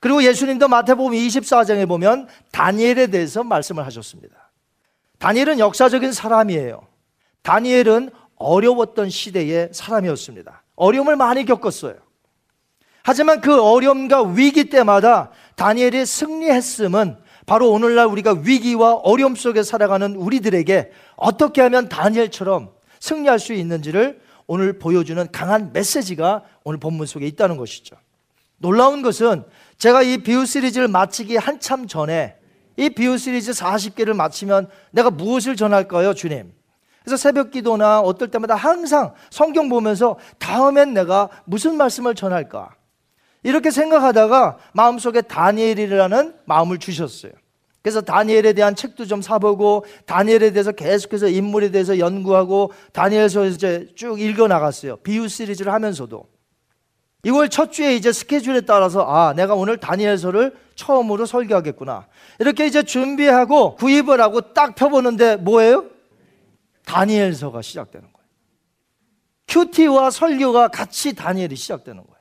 [0.00, 4.50] 그리고 예수님도 마태복음 24장에 보면 다니엘에 대해서 말씀을 하셨습니다.
[5.18, 6.86] 다니엘은 역사적인 사람이에요.
[7.42, 10.62] 다니엘은 어려웠던 시대의 사람이었습니다.
[10.76, 11.94] 어려움을 많이 겪었어요.
[13.06, 20.90] 하지만 그 어려움과 위기 때마다 다니엘이 승리했음은 바로 오늘날 우리가 위기와 어려움 속에 살아가는 우리들에게
[21.14, 27.94] 어떻게 하면 다니엘처럼 승리할 수 있는지를 오늘 보여주는 강한 메시지가 오늘 본문 속에 있다는 것이죠.
[28.58, 29.44] 놀라운 것은
[29.78, 32.34] 제가 이 비유 시리즈를 마치기 한참 전에
[32.76, 36.52] 이 비유 시리즈 40개를 마치면 내가 무엇을 전할까요, 주님?
[37.04, 42.75] 그래서 새벽 기도나 어떨 때마다 항상 성경 보면서 다음엔 내가 무슨 말씀을 전할까?
[43.46, 47.30] 이렇게 생각하다가 마음속에 다니엘이라는 마음을 주셨어요.
[47.80, 54.20] 그래서 다니엘에 대한 책도 좀 사보고 다니엘에 대해서 계속해서 인물에 대해서 연구하고 다니엘서에서 이제 쭉
[54.20, 54.96] 읽어 나갔어요.
[54.96, 56.26] 비유 시리즈를 하면서도.
[57.22, 62.08] 이월 첫 주에 이제 스케줄에 따라서 아, 내가 오늘 다니엘서를 처음으로 설교하겠구나.
[62.40, 65.84] 이렇게 이제 준비하고 구입을 하고 딱 펴보는데 뭐예요?
[66.84, 68.26] 다니엘서가 시작되는 거예요.
[69.46, 72.15] 큐티와 설교가 같이 다니엘이 시작되는 거예요.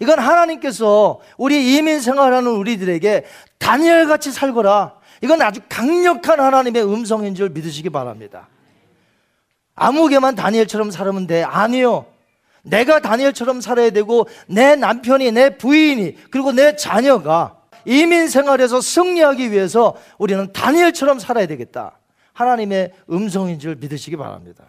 [0.00, 3.24] 이건 하나님께서 우리 이민 생활하는 우리들에게
[3.58, 4.94] 다니엘 같이 살거라.
[5.20, 8.48] 이건 아주 강력한 하나님의 음성인 줄 믿으시기 바랍니다.
[9.74, 11.42] 아무개만 다니엘처럼 살면 돼.
[11.42, 12.06] 아니요.
[12.62, 19.96] 내가 다니엘처럼 살아야 되고 내 남편이 내 부인이 그리고 내 자녀가 이민 생활에서 승리하기 위해서
[20.18, 21.98] 우리는 다니엘처럼 살아야 되겠다.
[22.32, 24.64] 하나님의 음성인 줄 믿으시기 바랍니다.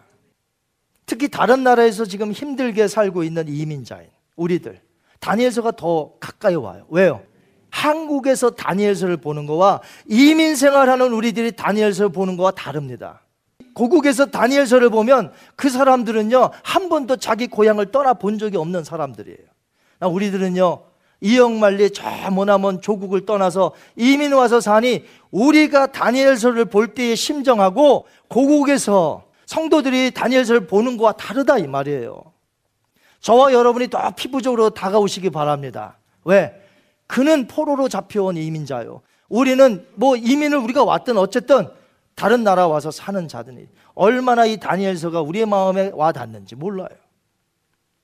[1.06, 4.80] 특히 다른 나라에서 지금 힘들게 살고 있는 이민자인 우리들
[5.20, 6.86] 다니엘서가 더 가까이 와요.
[6.88, 7.22] 왜요?
[7.70, 13.20] 한국에서 다니엘서를 보는 거와 이민 생활하는 우리들이 다니엘서를 보는 거와 다릅니다.
[13.74, 19.38] 고국에서 다니엘서를 보면 그 사람들은요 한 번도 자기 고향을 떠나 본 적이 없는 사람들이에요.
[20.00, 20.82] 우리들은요
[21.20, 30.12] 이영만리 저 머나먼 조국을 떠나서 이민 와서 사니 우리가 다니엘서를 볼 때의 심정하고 고국에서 성도들이
[30.12, 32.35] 다니엘서를 보는 것과 다르다 이 말이에요.
[33.20, 35.98] 저와 여러분이 더 피부적으로 다가오시기 바랍니다.
[36.24, 36.52] 왜?
[37.06, 39.02] 그는 포로로 잡혀온 이민자요.
[39.28, 41.68] 우리는 뭐 이민을 우리가 왔든 어쨌든
[42.14, 46.88] 다른 나라 와서 사는 자들이 얼마나 이 다니엘서가 우리의 마음에 와 닿는지 몰라요.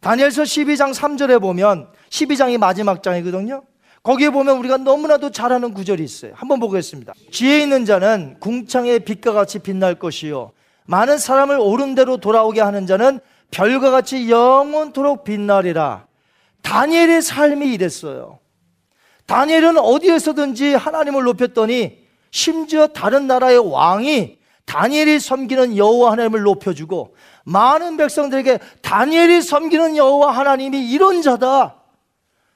[0.00, 3.62] 다니엘서 12장 3절에 보면 12장이 마지막 장이거든요.
[4.02, 6.32] 거기에 보면 우리가 너무나도 잘 아는 구절이 있어요.
[6.34, 7.14] 한번 보겠습니다.
[7.30, 10.50] 지혜 있는 자는 궁창의 빛과 같이 빛날 것이요.
[10.86, 13.20] 많은 사람을 옳은 대로 돌아오게 하는 자는
[13.52, 16.06] 별과 같이 영원토록 빛나리라.
[16.62, 18.40] 다니엘의 삶이 이랬어요.
[19.26, 21.98] 다니엘은 어디에서든지 하나님을 높였더니
[22.32, 30.90] 심지어 다른 나라의 왕이 다니엘이 섬기는 여호와 하나님을 높여주고 많은 백성들에게 다니엘이 섬기는 여호와 하나님이
[30.90, 31.76] 이런 자다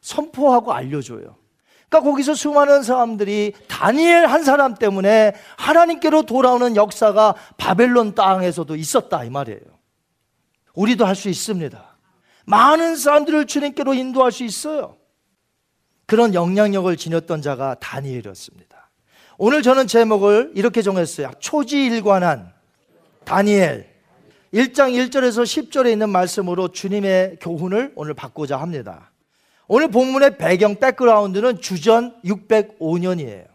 [0.00, 1.36] 선포하고 알려줘요.
[1.88, 9.30] 그러니까 거기서 수많은 사람들이 다니엘 한 사람 때문에 하나님께로 돌아오는 역사가 바벨론 땅에서도 있었다 이
[9.30, 9.75] 말이에요.
[10.76, 11.96] 우리도 할 수 있습니다.
[12.44, 14.96] 많은 사람들을 주님께로 인도할 수 있어요.
[16.06, 18.90] 그런 영향력을 지녔던 자가 다니엘이었습니다.
[19.38, 21.32] 오늘 저는 제목을 이렇게 정했어요.
[21.40, 22.52] 초지일관한
[23.24, 23.96] 다니엘.
[24.54, 29.10] 1장 1절에서 10절에 있는 말씀으로 주님의 교훈을 오늘 받고자 합니다.
[29.66, 33.46] 오늘 본문의 배경 백그라운드는 주전 605년이에요.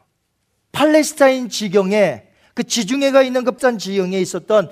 [0.73, 4.69] 팔레스타인 지경에 그 지중해가 있는 급산 지경에 있었던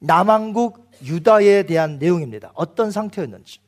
[0.00, 2.52] 남왕국 유다에 대한 내용입니다.
[2.54, 3.60] 어떤 상태였는지.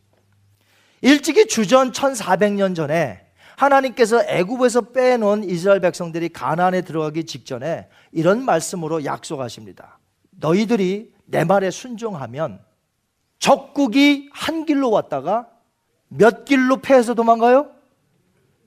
[1.02, 9.98] 일찍이 주전 1400년 전에 하나님께서 애굽에서 빼놓은 이스라엘 백성들이 가나안에 들어가기 직전에 이런 말씀으로 약속하십니다.
[10.30, 12.60] 너희들이 내 말에 순종하면
[13.38, 15.48] 적국이 한 길로 왔다가
[16.08, 17.70] 몇 길로 패해서 도망가요?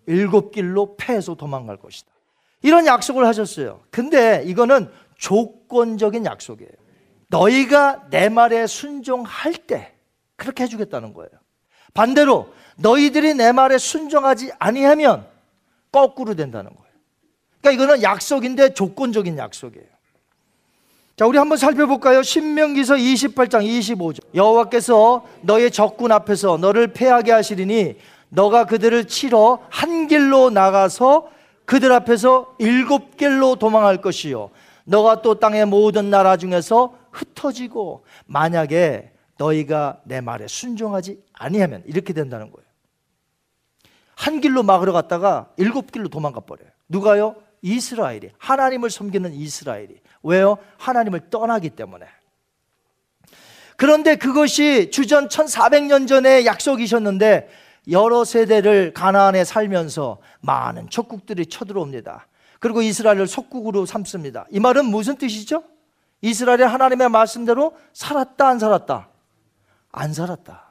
[0.08, 2.10] 일곱 길로 패해서 도망갈 것이다.
[2.62, 3.82] 이런 약속을 하셨어요.
[3.90, 6.72] 근데 이거는 조건적인 약속이에요.
[7.30, 9.94] 너희가 내 말에 순종할 때
[10.36, 11.30] 그렇게 해주겠다는 거예요.
[11.94, 15.26] 반대로 너희들이 내 말에 순종하지 아니하면
[15.92, 16.90] 거꾸로 된다는 거예요.
[17.62, 19.88] 그러니까 이거는 약속인데 조건적인 약속이에요.
[21.18, 22.24] 자, 우리 한번 살펴볼까요?
[22.24, 24.22] 신명기서 28장 25절.
[24.34, 27.98] 여호와께서 너의 적군 앞에서 너를 패하게 하시리니
[28.30, 31.30] 너가 그들을 치러 한 길로 나가서
[31.66, 34.50] 그들 앞에서 일곱 길로 도망할 것이요.
[34.86, 42.52] 너가 또 땅의 모든 나라 중에서 흩어지고 만약에 너희가 내 말에 순종하지 아니하면 이렇게 된다는
[42.52, 42.68] 거예요.
[44.16, 46.70] 한 길로 막으러 갔다가 일곱 길로 도망가 버려요.
[46.90, 47.36] 누가요?
[47.62, 50.58] 이스라엘이 하나님을 섬기는 이스라엘이 왜요?
[50.78, 52.06] 하나님을 떠나기 때문에.
[53.78, 57.50] 그런데 그것이 주전 1400년 전에 약속이셨는데
[57.92, 62.28] 여러 세대를 가나안에 살면서 많은 척국들이 쳐들어옵니다.
[62.60, 64.48] 그리고 이스라엘을 속국으로 삼습니다.
[64.52, 65.64] 이 말은 무슨 뜻이죠?
[66.22, 69.10] 이스라엘이 하나님의 말씀대로 살았다 안 살았다?
[69.92, 70.70] 안 살았다.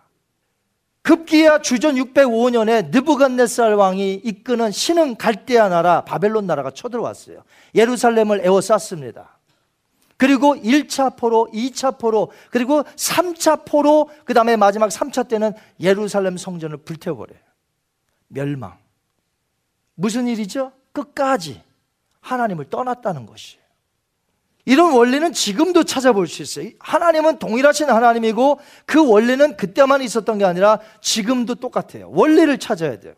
[1.02, 7.44] 급기야 주전 605년에 느부갓네살 왕이 이끄는 신흥 갈대아 나라 바벨론 나라가 쳐들어왔어요.
[7.74, 9.38] 예루살렘을 에워쌌습니다.
[10.18, 16.78] 그리고 1차 포로, 2차 포로, 그리고 3차 포로, 그 다음에 마지막 3차 때는 예루살렘 성전을
[16.78, 17.38] 불태워버려요.
[18.26, 18.76] 멸망.
[19.94, 20.72] 무슨 일이죠?
[20.92, 21.62] 끝까지
[22.20, 23.62] 하나님을 떠났다는 것이에요.
[24.68, 26.68] 이런 원리는 지금도 찾아볼 수 있어요.
[26.80, 32.10] 하나님은 동일하신 하나님이고 그 원리는 그때만 있었던 게 아니라 지금도 똑같아요.
[32.10, 33.14] 원리를 찾아야 돼요.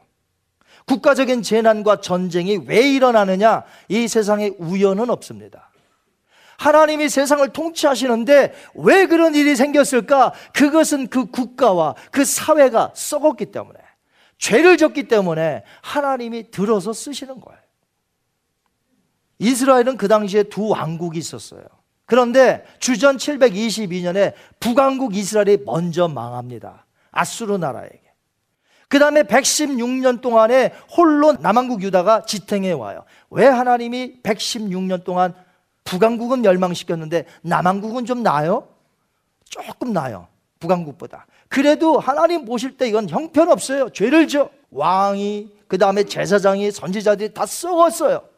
[0.87, 3.65] 국가적인 재난과 전쟁이 왜 일어나느냐?
[3.89, 5.73] 이 세상에 우연은 없습니다.
[6.57, 10.33] 하나님이 세상을 통치하시는데 왜 그런 일이 생겼을까?
[10.53, 13.81] 그것은 그 국가와 그 사회가 썩었기 때문에,
[14.39, 17.61] 죄를 졌기 때문에 하나님이 들어서 쓰시는 거예요.
[19.41, 21.63] 이스라엘은 그 당시에 두 왕국이 있었어요.
[22.07, 26.87] 그런데 주전 722년에 북왕국 이스라엘이 먼저 망합니다.
[27.11, 28.01] 아수르 나라에게.
[28.89, 33.05] 그 다음에 116년 동안에 홀로 남왕국 유다가 지탱해 와요.
[33.31, 35.35] 왜 하나님이 116년 동안
[35.85, 38.69] 북왕국은 멸망시켰는데 남왕국은 좀 나아요?
[39.45, 40.27] 조금 나아요.
[40.59, 41.27] 북왕국보다.
[41.49, 43.91] 그래도 하나님 보실 때 이건 형편없어요.
[43.91, 44.51] 죄를 져.
[44.73, 48.30] 왕이, 그 다음에 제사장이, 선지자들이 다 썩었어요.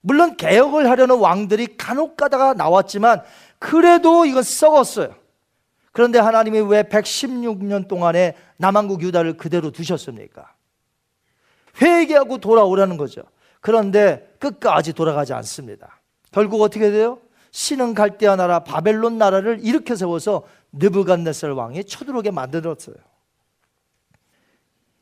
[0.00, 3.22] 물론 개혁을 하려는 왕들이 간혹 가다가 나왔지만
[3.58, 5.14] 그래도 이건 썩었어요.
[5.92, 10.54] 그런데 하나님이 왜 116년 동안에 남한국 유다를 그대로 두셨습니까?
[11.80, 13.22] 회개하고 돌아오라는 거죠.
[13.60, 16.00] 그런데 끝까지 돌아가지 않습니다.
[16.30, 17.18] 결국 어떻게 돼요?
[17.50, 22.96] 신은 갈대아 나라 바벨론 나라를 일으켜 세워서 느부갓네살 왕이 쳐들어오게 만들었어요.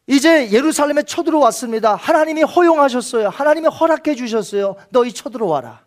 [0.07, 1.97] 이제 예루살렘에 쳐들어왔습니다.
[1.97, 3.29] 하나님이 허용하셨어요.
[3.29, 4.77] 하나님이 허락해 주셨어요.
[4.91, 5.81] 너희 쳐들어와라.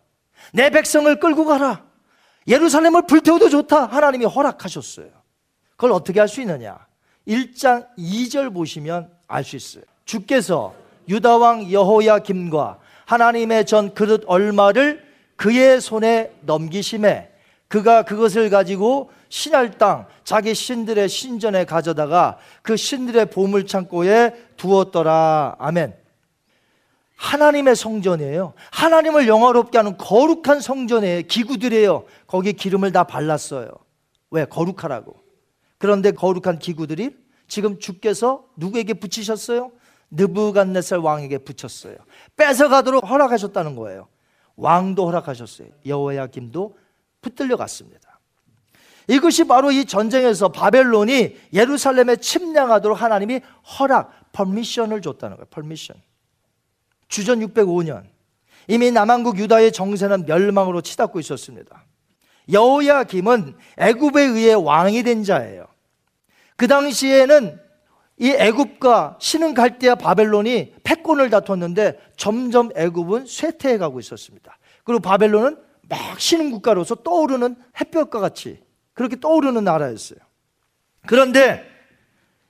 [0.52, 1.84] 내 백성을 끌고 가라.
[2.46, 3.86] 예루살렘을 불태워도 좋다.
[3.86, 5.08] 하나님이 허락하셨어요.
[5.76, 6.78] 그걸 어떻게 할 수 있느냐?
[7.26, 9.84] 1장 2절 보시면 알 수 있어요.
[10.04, 10.74] 주께서
[11.08, 15.02] 유다왕 여호야 김과 하나님의 전 그릇 얼마를
[15.36, 17.29] 그의 손에 넘기심에
[17.70, 25.54] 그가 그것을 가지고 신할 땅 자기 신들의 신전에 가져다가 그 신들의 보물 창고에 두었더라.
[25.56, 25.94] 아멘.
[27.14, 28.54] 하나님의 성전이에요.
[28.72, 31.22] 하나님을 영화롭게 하는 거룩한 성전이에요.
[31.28, 32.06] 기구들이에요.
[32.26, 33.70] 거기 기름을 다 발랐어요.
[34.32, 34.44] 왜?
[34.46, 35.14] 거룩하라고.
[35.78, 37.16] 그런데 거룩한 기구들이
[37.46, 39.70] 지금 주께서 누구에게 붙이셨어요?
[40.10, 41.94] 느부갓네살 왕에게 붙였어요.
[42.36, 44.08] 뺏어가도록 허락하셨다는 거예요.
[44.56, 45.68] 왕도 허락하셨어요.
[45.86, 46.74] 여호야김도
[47.20, 48.20] 붙들려 갔습니다.
[49.08, 53.40] 이것이 바로 이 전쟁에서 바벨론이 예루살렘에 침략하도록 하나님이
[53.78, 55.46] 허락, permission을 줬다는 거예요.
[55.50, 55.96] permission.
[57.08, 58.04] 주전 605년
[58.68, 61.84] 이미 남왕국 유다의 정세는 멸망으로 치닫고 있었습니다.
[62.52, 65.66] 여호야김은 애굽에 의해 왕이 된 자예요.
[66.56, 67.58] 그 당시에는
[68.18, 74.58] 이 애굽과 신흥 갈대아 바벨론이 패권을 다퉜는데 점점 애굽은 쇠퇴해 가고 있었습니다.
[74.84, 75.56] 그리고 바벨론은
[75.90, 78.62] 막 신흥 국가로서 떠오르는 햇볕과 같이
[78.94, 80.20] 그렇게 떠오르는 나라였어요.
[81.06, 81.68] 그런데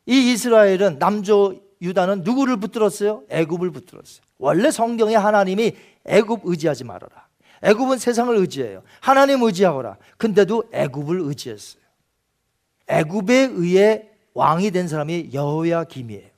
[0.05, 3.25] 이 이스라엘은 남조 유다는 누구를 붙들었어요?
[3.31, 4.23] 애굽을 붙들었어요.
[4.39, 5.75] 원래 성경에 하나님이
[6.05, 7.29] 애굽 의지하지 말아라.
[7.63, 8.83] 애굽은 세상을 의지해요.
[9.01, 9.97] 하나님 의지하거라.
[10.19, 11.83] 근데도 애굽을 의지했어요.
[12.89, 16.30] 애굽에 의해 왕이 된 사람이 여호야 김이에요.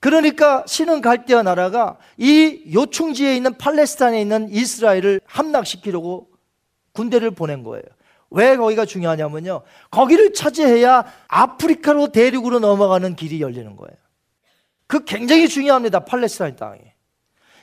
[0.00, 6.30] 그러니까 신은 갈대아 나라가 이 요충지에 있는 팔레스타인에 있는 이스라엘을 함락시키려고
[6.92, 7.84] 군대를 보낸 거예요.
[8.30, 9.62] 왜 거기가 중요하냐면요.
[9.90, 13.96] 거기를 차지해야 아프리카로 대륙으로 넘어가는 길이 열리는 거예요.
[14.86, 16.00] 그 굉장히 중요합니다.
[16.00, 16.80] 팔레스타인 땅이.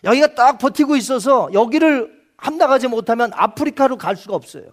[0.03, 4.65] 여기가 딱 버티고 있어서 여기를 함락하지 못하면 아프리카로 갈 수가 없어요.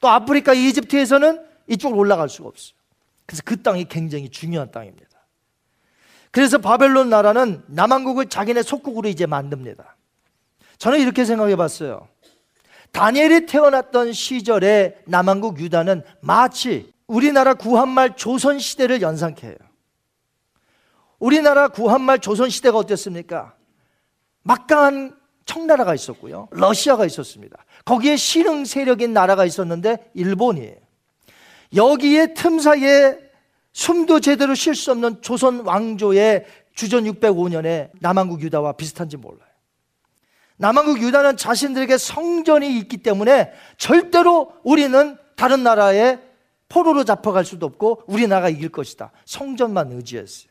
[0.00, 2.76] 또 아프리카 이집트에서는 이쪽으로 올라갈 수가 없어요.
[3.26, 5.05] 그래서 그 땅이 굉장히 중요한 땅입니다.
[6.36, 9.96] 그래서 바벨론 나라는 남한국을 자기네 속국으로 이제 만듭니다.
[10.76, 12.08] 저는 이렇게 생각해 봤어요.
[12.92, 19.56] 다니엘이 태어났던 시절에 남한국 유다는 마치 우리나라 구한말 조선 시대를 연상케 해요.
[21.18, 23.54] 우리나라 구한말 조선 시대가 어땠습니까?
[24.42, 25.16] 막강한
[25.46, 26.48] 청나라가 있었고요.
[26.50, 27.64] 러시아가 있었습니다.
[27.86, 30.76] 거기에 신흥 세력인 나라가 있었는데 일본이에요.
[31.74, 33.25] 여기에 틈 사이에
[33.76, 39.50] 숨도 제대로 쉴 수 없는 조선 왕조의 주전 605년에 남한국 유다와 비슷한지 몰라요.
[40.56, 46.18] 남한국 유다는 자신들에게 성전이 있기 때문에 절대로 우리는 다른 나라에
[46.70, 49.12] 포로로 잡혀갈 수도 없고 우리나라가 이길 것이다.
[49.26, 50.50] 성전만 의지했어요.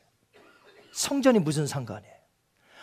[0.93, 2.13] 성전이 무슨 상관이에요?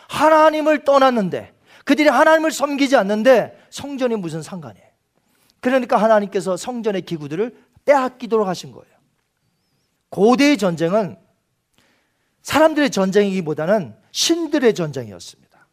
[0.09, 1.53] 하나님을 떠났는데
[1.85, 4.87] 그들이 하나님을 섬기지 않는데 성전이 무슨 상관이에요?
[5.61, 8.92] 그러니까 하나님께서 성전의 기구들을 빼앗기도록 하신 거예요.
[10.13, 11.17] 고대의 전쟁은
[12.43, 15.67] 사람들의 전쟁이기보다는 신들의 전쟁이었습니다.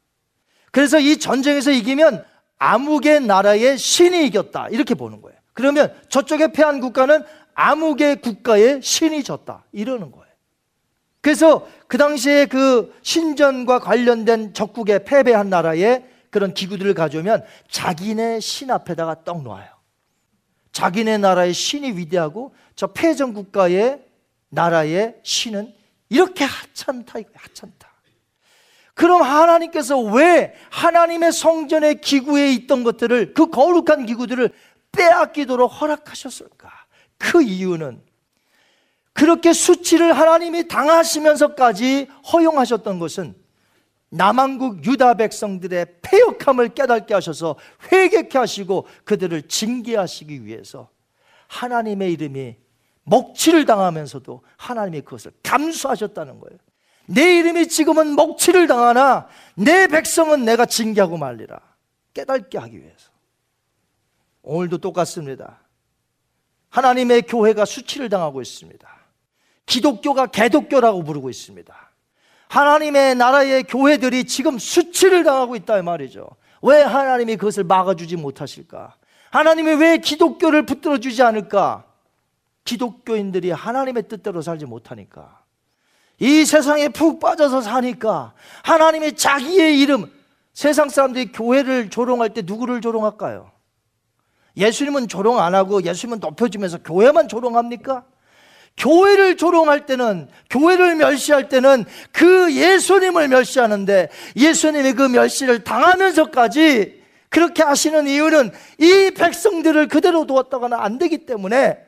[0.73, 2.25] 그래서 이 전쟁에서 이기면
[2.57, 4.69] 암흑의 나라의 신이 이겼다.
[4.71, 5.39] 이렇게 보는 거예요.
[5.53, 7.23] 그러면 저쪽에 패한 국가는
[7.55, 9.65] 암흑의 국가의 신이 졌다.
[9.73, 10.27] 이러는 거예요.
[11.21, 19.23] 그래서 그 당시에 그 신전과 관련된 적국에 패배한 나라의 그런 기구들을 가져오면 자기네 신 앞에다가
[19.23, 19.69] 떡 놓아요.
[20.73, 24.09] 자기네 나라의 신이 위대하고 저 패전 국가의
[24.51, 25.75] 나라의 신은
[26.09, 27.91] 이렇게 하찮다 이거 하찮다.
[28.95, 34.51] 그럼 하나님께서 왜 하나님의 성전의 기구에 있던 것들을 그 거룩한 기구들을
[34.93, 36.69] 빼앗기도록 허락하셨을까?
[37.17, 38.03] 그 이유는
[39.13, 43.35] 그렇게 수치를 하나님이 당하시면서까지 허용하셨던 것은
[44.11, 47.57] 남한국 유다 백성들의 폐역함을 깨닫게 하셔서
[47.91, 50.91] 회개케 하시고 그들을 징계하시기 위해서
[51.47, 52.57] 하나님의 이름이
[53.05, 56.59] 먹칠을 당하면서도 하나님이 그것을 감수하셨다는 거예요.
[57.07, 61.61] 내 이름이 지금은 먹칠을 당하나 내 백성은 내가 징계하고 말리라.
[62.15, 63.11] 깨닫게 하기 위해서.
[64.43, 65.61] 오늘도 똑같습니다.
[66.71, 68.89] 하나님의 교회가 수치를 당하고 있습니다.
[69.67, 71.75] 기독교가 개독교라고 부르고 있습니다.
[72.49, 76.29] 하나님의 나라의 교회들이 지금 수치를 당하고 있다 말이죠.
[76.63, 78.97] 왜 하나님이 그것을 막아주지 못하실까?
[79.31, 81.85] 하나님이 왜 기독교를 붙들어 주지 않을까?
[82.65, 85.41] 기독교인들이 하나님의 뜻대로 살지 못하니까.
[86.19, 90.11] 이 세상에 푹 빠져서 사니까 하나님이 자기의 이름,
[90.53, 93.51] 세상 사람들이 교회를 조롱할 때 누구를 조롱할까요?
[94.57, 98.05] 예수님은 조롱 안 하고 예수님은 높여주면서 교회만 조롱합니까?
[98.77, 107.01] 교회를 조롱할 때는, 교회를 멸시할 때는 그 예수님을 멸시하는데 예수님이 그 멸시를 당하면서까지
[107.31, 111.79] 그렇게 하시는 이유는 이 백성들을 그대로 두었다가는 안 되기 때문에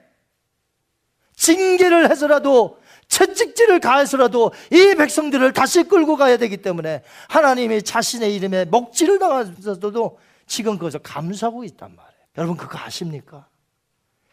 [1.43, 2.79] 징계를 해서라도
[3.09, 10.79] 채찍질을 가해서라도 이 백성들을 다시 끌고 가야 되기 때문에 하나님이 자신의 이름에 먹지를 당하면서도 지금
[10.79, 12.23] 그것을 감수하고 있단 말이에요.
[12.39, 13.47] 여러분 그거 아십니까?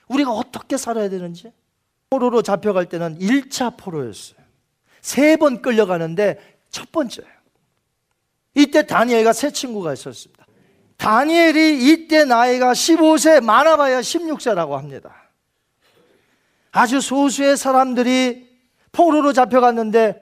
[0.08, 1.52] 우리가 어떻게 살아야 되는지?
[2.12, 4.40] 포로로 잡혀갈 때는 1차 포로였어요.
[5.02, 6.40] 세 번 끌려가는데
[6.70, 7.30] 첫 번째예요.
[8.56, 10.46] 이때 다니엘과 세 친구가 있었습니다.
[10.98, 15.29] 다니엘이 이때 나이가 15세, 많아봐야 16세라고 합니다.
[16.72, 18.48] 아주 소수의 사람들이
[18.92, 20.22] 포로로 잡혀갔는데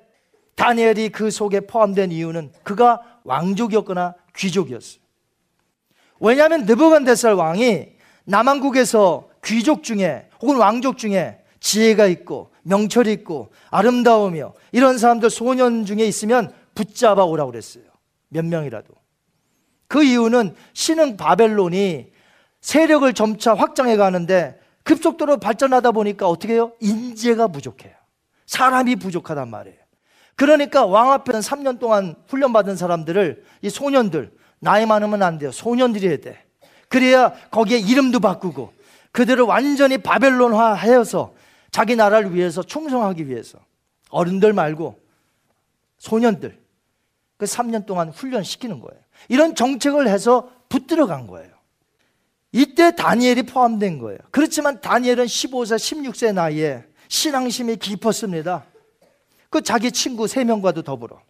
[0.55, 5.01] 다니엘이 그 속에 포함된 이유는 그가 왕족이었거나 귀족이었어요.
[6.19, 7.89] 왜냐하면 느부간데살 왕이
[8.25, 16.05] 남한국에서 귀족 중에 혹은 왕족 중에 지혜가 있고 명철이 있고 아름다우며 이런 사람들 소년 중에
[16.05, 17.83] 있으면 붙잡아 오라고 그랬어요.
[18.29, 18.93] 몇 명이라도.
[19.87, 22.11] 그 이유는 신흥 바벨론이
[22.61, 26.71] 세력을 점차 확장해 가는데 급속도로 발전하다 보니까 어떻게 해요?
[26.79, 27.93] 인재가 부족해요.
[28.45, 29.77] 사람이 부족하단 말이에요.
[30.35, 35.51] 그러니까 왕 앞에는 3년 동안 훈련받은 사람들을 이 소년들, 나이 많으면 안 돼요.
[35.51, 36.41] 소년들이 해야 돼.
[36.87, 38.71] 그래야 거기에 이름도 바꾸고
[39.11, 41.33] 그들을 완전히 바벨론화 하여서
[41.69, 43.59] 자기 나라를 위해서 충성하기 위해서
[44.09, 44.97] 어른들 말고
[45.97, 46.57] 소년들
[47.35, 49.01] 그 3년 동안 훈련시키는 거예요.
[49.27, 51.56] 이런 정책을 해서 붙들어 간 거예요.
[52.51, 54.19] 이때 다니엘이 포함된 거예요.
[54.31, 58.65] 그렇지만 다니엘은 15세, 16세 나이에 신앙심이 깊었습니다.
[59.49, 61.21] 그 자기 친구 세 명과도 더불어.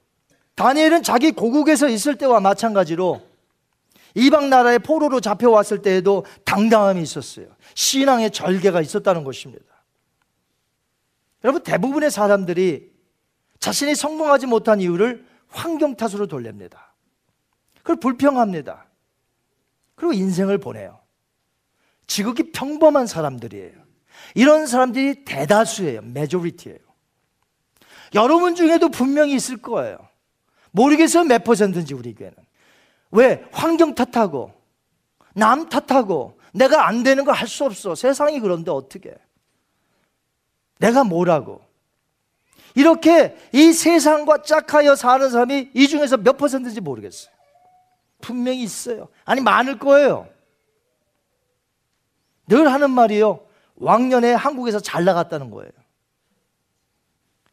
[0.55, 3.21] 다니엘은 자기 고국에서 있을 때와 마찬가지로
[4.15, 7.47] 이방 나라의 포로로 잡혀왔을 때에도 당당함이 있었어요.
[7.75, 9.65] 신앙의 절개가 있었다는 것입니다.
[11.43, 12.91] 여러분, 대부분의 사람들이
[13.59, 16.95] 자신이 성공하지 못한 이유를 환경 탓으로 돌립니다.
[17.77, 18.87] 그걸 불평합니다.
[19.95, 20.99] 그리고 인생을 보내요.
[22.07, 23.73] 지극히 평범한 사람들이에요.
[24.33, 26.01] 이런 사람들이 대다수예요.
[26.01, 26.79] 메조리티예요.
[28.15, 29.97] 여러분 중에도 분명히 있을 거예요.
[30.71, 31.25] 모르겠어요.
[31.25, 32.35] 몇 퍼센트인지 우리 교회는.
[33.11, 33.45] 왜?
[33.51, 34.53] 환경 탓하고,
[35.33, 37.95] 남 탓하고, 내가 안 되는 거 할 수 없어.
[37.95, 39.13] 세상이 그런데 어떻게.
[40.79, 41.61] 내가 뭐라고.
[42.75, 47.33] 이렇게 이 세상과 짝하여 사는 사람이 이 중에서 몇 퍼센트인지 모르겠어요.
[48.21, 49.07] 분명히 있어요.
[49.25, 50.27] 아니, 많을 거예요.
[52.47, 53.41] 늘 하는 말이요.
[53.75, 55.71] 왕년에 한국에서 잘 나갔다는 거예요.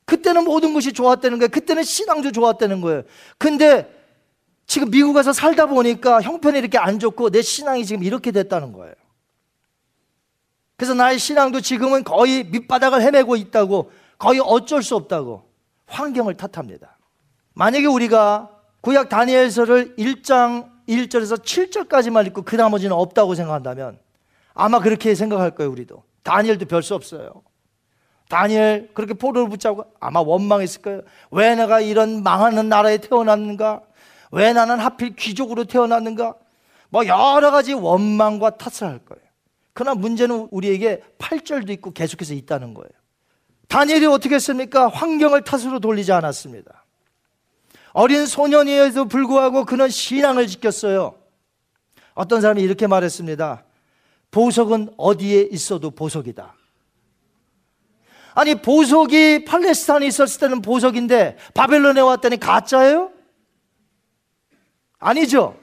[0.05, 1.49] 그때는 모든 것이 좋았다는 거예요.
[1.49, 3.03] 그때는 신앙도 좋았다는 거예요.
[3.39, 3.91] 근데
[4.67, 8.95] 지금 미국 가서 살다 보니까 형편이 이렇게 안 좋고 내 신앙이 지금 이렇게 됐다는 거예요.
[10.77, 15.49] 그래서 나의 신앙도 지금은 거의 밑바닥을 헤매고 있다고 거의 어쩔 수 없다고
[15.87, 16.99] 환경을 탓합니다.
[17.55, 23.99] 만약에 우리가 구약 다니엘서를 1장 1절에서 7절까지만 읽고 그 나머지는 없다고 생각한다면
[24.55, 26.03] 아마 그렇게 생각할 거예요, 우리도.
[26.23, 27.43] 다니엘도 별 수 없어요.
[28.29, 31.03] 다니엘 그렇게 포로를 붙잡고 아마 원망했을 거예요.
[31.31, 33.83] 왜 내가 이런 망하는 나라에 태어났는가?
[34.33, 36.35] 왜 나는 하필 귀족으로 태어났는가?
[36.89, 39.23] 뭐 여러 가지 원망과 탓을 할 거예요.
[39.75, 42.89] 그러나 문제는 우리에게 8절도 있고 계속해서 있다는 거예요.
[43.69, 44.89] 다니엘이 어떻게 했습니까?
[44.89, 46.85] 환경을 탓으로 돌리지 않았습니다.
[47.93, 51.17] 어린 소년이에도 불구하고 그는 신앙을 지켰어요.
[52.15, 53.65] 어떤 사람이 이렇게 말했습니다.
[54.35, 56.55] 보석은 어디에 있어도 보석이다.
[58.35, 63.13] 아니, 보석이 팔레스타인에 있었을 때는 보석인데 바벨론에 왔더니 가짜예요?
[64.99, 65.57] 아니죠.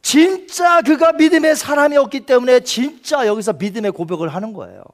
[0.00, 4.84] 진짜 그가 믿음의 사람이었기 때문에 진짜 여기서 믿음의 고백을 하는 거예요.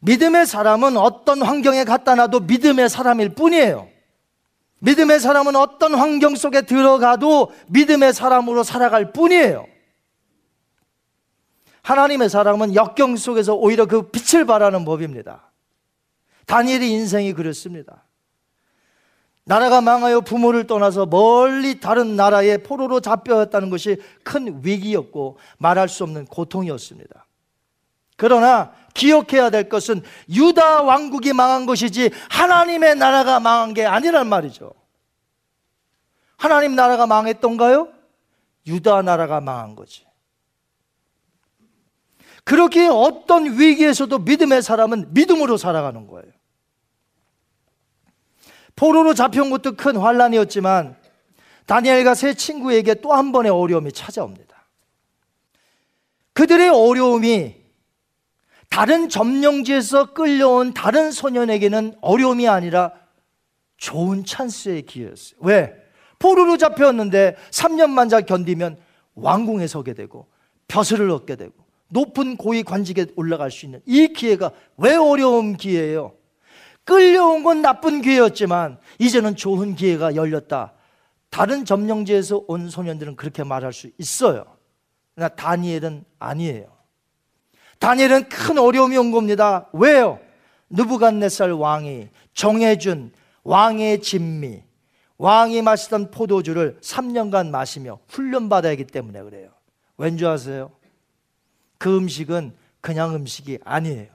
[0.00, 3.88] 믿음의 사람은 어떤 환경에 갖다 놔도 믿음의 사람일 뿐이에요.
[4.80, 9.69] 믿음의 사람은 어떤 환경 속에 들어가도 믿음의 사람으로 살아갈 뿐이에요.
[11.82, 15.50] 하나님의 사람은 역경 속에서 오히려 그 빛을 발하는 법입니다.
[16.46, 18.04] 다니엘의 인생이 그렇습니다.
[19.44, 26.26] 나라가 망하여 부모를 떠나서 멀리 다른 나라에 포로로 잡혀왔다는 것이 큰 위기였고 말할 수 없는
[26.26, 27.26] 고통이었습니다.
[28.16, 34.72] 그러나 기억해야 될 것은 유다 왕국이 망한 것이지 하나님의 나라가 망한 게 아니란 말이죠.
[36.36, 37.88] 하나님 나라가 망했던가요?
[38.66, 40.09] 유다 나라가 망한 거지.
[42.44, 46.30] 그렇게 어떤 위기에서도 믿음의 사람은 믿음으로 살아가는 거예요.
[48.76, 50.96] 포로로 잡혀온 것도 큰 환란이었지만
[51.66, 54.66] 다니엘과 세 친구에게 또 한 번의 어려움이 찾아옵니다.
[56.32, 57.56] 그들의 어려움이
[58.70, 62.92] 다른 점령지에서 끌려온 다른 소년에게는 어려움이 아니라
[63.76, 65.40] 좋은 찬스의 기회였어요.
[65.40, 65.74] 왜?
[66.18, 68.78] 포로로 잡혀왔는데 3년만 자 견디면
[69.14, 70.28] 왕궁에 서게 되고
[70.68, 71.52] 벼슬을 얻게 되고
[71.90, 76.14] 높은 고위 관직에 올라갈 수 있는 이 기회가 왜 어려운 기회예요?
[76.84, 80.72] 끌려온 건 나쁜 기회였지만 이제는 좋은 기회가 열렸다.
[81.28, 84.44] 다른 점령지에서 온 소년들은 그렇게 말할 수 있어요.
[85.14, 86.66] 그러나 다니엘은 아니에요.
[87.78, 89.68] 다니엘은 큰 어려움이 온 겁니다.
[89.72, 90.18] 왜요?
[90.70, 93.12] 느부갓네살 왕이 정해준
[93.42, 94.62] 왕의 진미,
[95.18, 99.50] 왕이 마시던 포도주를 3년간 마시며 훈련받아야 하기 때문에 그래요.
[99.96, 100.72] 왠지 아세요?
[101.80, 104.08] 그 음식은 그냥 음식이 아니에요.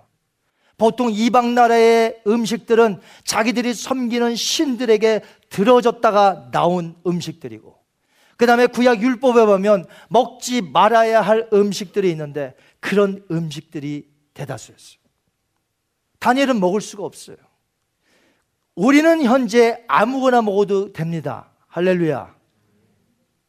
[0.78, 7.76] 보통 이방 나라의 음식들은 자기들이 섬기는 신들에게 들어졌다가 나온 음식들이고,
[8.38, 15.00] 그 다음에 구약 율법에 보면 먹지 말아야 할 음식들이 있는데 그런 음식들이 대다수였어요.
[16.20, 17.38] 다니엘은 먹을 수가 없어요.
[18.76, 21.50] 우리는 현재 아무거나 먹어도 됩니다.
[21.68, 22.36] 할렐루야.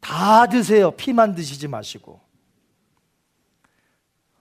[0.01, 0.93] 다 드세요.
[0.93, 2.26] 피만 드시지 마시고.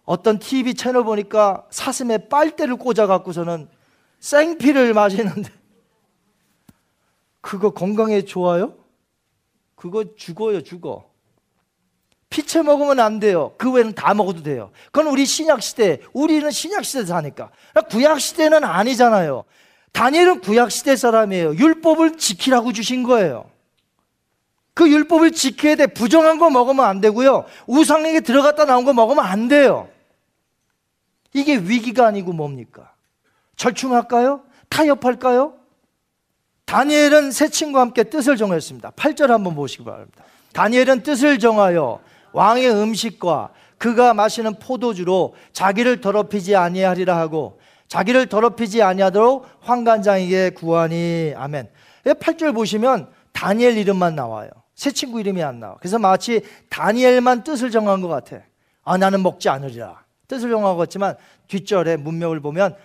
[0.05, 3.67] 어떤 TV 채널 보니까 사슴에 빨대를 꽂아갖고서는
[4.19, 5.51] 생피를 마시는데
[7.41, 8.75] 그거 건강에 좋아요?
[9.75, 11.05] 그거 죽어요, 죽어.
[12.29, 13.53] 피채 먹으면 안 돼요.
[13.57, 14.71] 그 외에는 다 먹어도 돼요.
[14.91, 17.51] 그건 우리 신약 시대, 우리는 신약 시대 사니까.
[17.89, 19.43] 구약 시대는 아니잖아요.
[19.91, 21.55] 다니엘은 구약 시대 사람이에요.
[21.55, 23.49] 율법을 지키라고 주신 거예요.
[24.73, 25.87] 그 율법을 지켜야 돼.
[25.87, 27.45] 부정한 거 먹으면 안 되고요.
[27.67, 29.87] 우상에게 들어갔다 나온 거 먹으면 안 돼요.
[31.35, 32.93] 이게 위기가 아니고 뭡니까?
[33.57, 34.43] 절충할까요?
[34.69, 35.53] 타협할까요?
[36.63, 38.91] 다니엘은 새 친구와 함께 뜻을 정했습니다.
[38.91, 40.23] 8절 한번 보시기 바랍니다.
[40.53, 41.99] 다니엘은 뜻을 정하여
[42.31, 47.59] 왕의 음식과 그가 마시는 포도주로 자기를 더럽히지 아니하리라 하고
[47.89, 51.67] 자기를 더럽히지 아니하도록 황관장에게 구하니 아멘.
[52.05, 54.49] 8절 보시면 다니엘 이름만 나와요.
[54.73, 55.75] 새 친구 이름이 안 나와.
[55.79, 58.37] 그래서 마치 다니엘만 뜻을 정한 것 같아.
[58.85, 60.04] 아 나는 먹지 않으리라.
[60.27, 61.15] 뜻을 정하고 있지만
[61.47, 62.75] 뒷절에 문명을 보면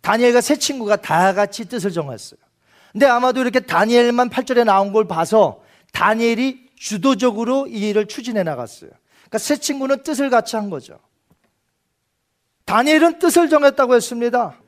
[0.00, 2.38] 다니엘과 새 친구가 다 같이 뜻을 정했어요.
[2.92, 5.62] 근데 아마도 이렇게 다니엘만 8절에 나온 걸 봐서
[5.92, 8.90] 다니엘이 주도적으로 이 일을 추진해 나갔어요.
[9.20, 10.98] 그러니까 새 친구는 뜻을 같이 한 거죠.
[12.64, 14.58] 다니엘은 뜻을 정했다고 했습니다.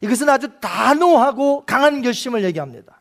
[0.00, 3.00] 이것은 아주 단호하고 강한 결심을 얘기합니다.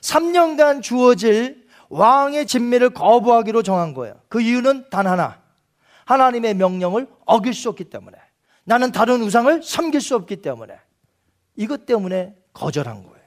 [0.00, 4.14] 3년간 주어질 왕의 진미를 거부하기로 정한 거예요.
[4.28, 5.39] 그 이유는 단 하나.
[6.10, 8.18] 하나님의 명령을 어길 수 없기 때문에.
[8.64, 10.74] 나는 다른 우상을 섬길 수 없기 때문에.
[11.56, 13.20] 이것 때문에 거절한 거예요.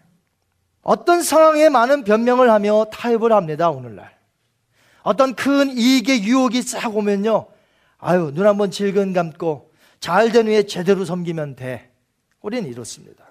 [0.82, 4.14] 어떤 상황에 많은 변명을 하며 타협을 합니다, 오늘날.
[5.02, 7.48] 어떤 큰 이익의 유혹이 싹 오면요.
[8.00, 9.72] 아유, 눈 한번 질근 감고
[10.02, 11.90] 잘 된 후에 제대로 섬기면 돼.
[12.42, 13.24] 우리는 이렇습니다.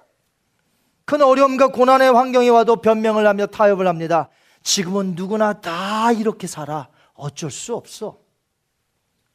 [1.04, 4.30] 큰 어려움과 고난의 환경이 와도 변명을 하며 타협을 합니다.
[4.62, 6.88] 지금은 누구나 다 이렇게 살아.
[7.12, 8.21] 어쩔 수 없어.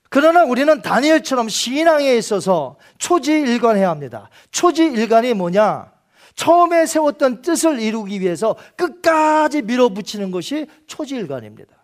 [0.09, 4.29] 그러나 우리는 다니엘처럼 신앙에 있어서 초지일관해야 합니다.
[4.51, 5.91] 초지일관이 뭐냐?
[6.35, 11.75] 처음에 세웠던 뜻을 이루기 위해서 끝까지 밀어붙이는 것이 초지일관입니다.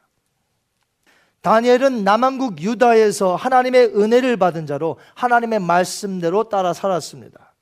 [1.41, 7.53] 다니엘은 남한국 유다에서 하나님의 은혜를 받은 자로 하나님의 말씀대로 따라 살았습니다.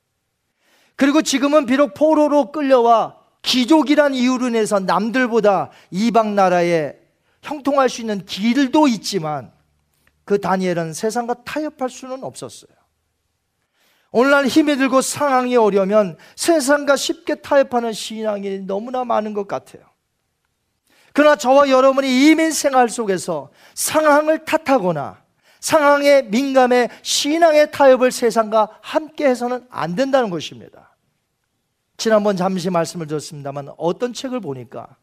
[0.94, 6.94] 그리고 지금은 비록 포로로 끌려와 기족이란 이유로 인해서 남들보다 이방 나라에
[7.42, 9.50] 형통할 수 있는 길도 있지만
[10.24, 12.72] 그 다니엘은 세상과 타협할 수는 없었어요.
[14.10, 19.82] 오늘날 힘이 들고 상황이 어려면 세상과 쉽게 타협하는 신앙이 너무나 많은 것 같아요.
[21.14, 25.22] 그러나 저와 여러분이 이민 생활 속에서 상황을 탓하거나
[25.60, 30.96] 상황에 민감해 신앙의 타협을 세상과 함께 해서는 안 된다는 것입니다.
[31.96, 34.96] 지난번 잠시 말씀을 드렸습니다만 어떤 책을 보니까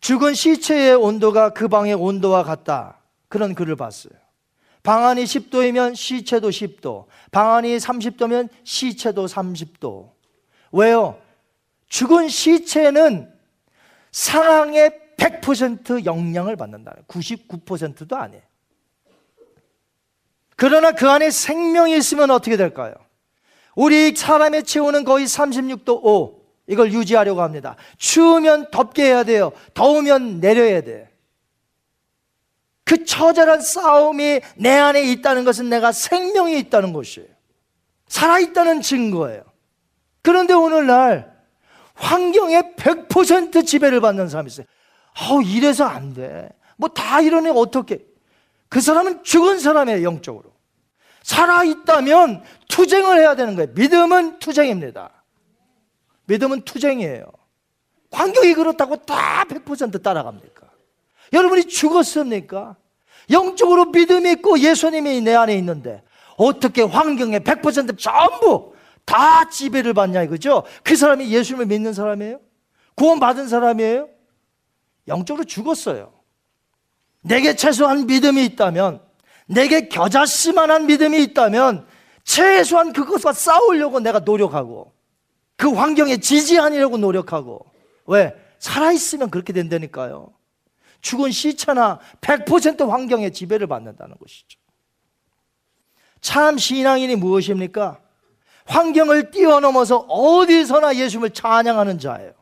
[0.00, 2.98] 죽은 시체의 온도가 그 방의 온도와 같다.
[3.36, 4.14] 그런 글을 봤어요.
[4.82, 10.10] 방안이 10도이면 시체도 10도, 방안이 30도면 시체도 30도.
[10.72, 11.20] 왜요?
[11.88, 13.30] 죽은 시체는
[14.10, 16.96] 상황에 100% 영향을 받는다.
[17.08, 18.42] 99%도 아니에요.
[20.56, 22.94] 그러나 그 안에 생명이 있으면 어떻게 될까요?
[23.74, 26.40] 우리 사람의 체온은 거의 36도 5.
[26.68, 27.76] 이걸 유지하려고 합니다.
[27.98, 29.52] 추우면 덥게 해야 돼요.
[29.74, 31.15] 더우면 내려야 돼.
[32.86, 37.28] 그 처절한 싸움이 내 안에 있다는 것은 내가 생명이 있다는 것이에요.
[38.06, 39.42] 살아있다는 증거예요.
[40.22, 41.36] 그런데 오늘날
[41.94, 44.66] 환경에 100% 지배를 받는 사람이 있어요.
[45.18, 46.48] 어, 이래서 안 돼.
[46.76, 48.06] 뭐 다 이러네, 어떻게.
[48.68, 50.52] 그 사람은 죽은 사람이에요, 영적으로.
[51.24, 53.72] 살아있다면 투쟁을 해야 되는 거예요.
[53.74, 55.10] 믿음은 투쟁입니다.
[56.26, 57.24] 믿음은 투쟁이에요.
[58.12, 60.55] 환경이 그렇다고 다 100% 따라갑니까?
[61.32, 62.76] 여러분이 죽었습니까?
[63.30, 66.02] 영적으로 믿음이 있고 예수님이 내 안에 있는데
[66.36, 68.74] 어떻게 환경에 100% 전부
[69.04, 70.64] 다 지배를 받냐 이거죠?
[70.82, 72.40] 그 사람이 예수님을 믿는 사람이에요?
[72.96, 74.08] 구원받은 사람이에요?
[75.08, 76.12] 영적으로 죽었어요.
[77.22, 79.00] 내게 최소한 믿음이 있다면,
[79.46, 81.86] 내게 겨자씨만한 믿음이 있다면,
[82.24, 84.92] 최소한 그것과 싸우려고 내가 노력하고,
[85.56, 87.64] 그 환경에 지지하려고 노력하고,
[88.06, 88.34] 왜?
[88.58, 90.32] 살아있으면 그렇게 된다니까요.
[91.06, 94.58] 죽은 시체나 100% 환경에 지배를 받는다는 것이죠.
[96.20, 98.00] 참 신앙인이 무엇입니까?
[98.64, 102.32] 환경을 뛰어넘어서 어디서나 예수님을 찬양하는 자예요.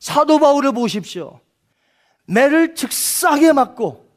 [0.00, 1.38] 사도 바울을 보십시오.
[2.24, 4.10] 매를 즉싸게 맞고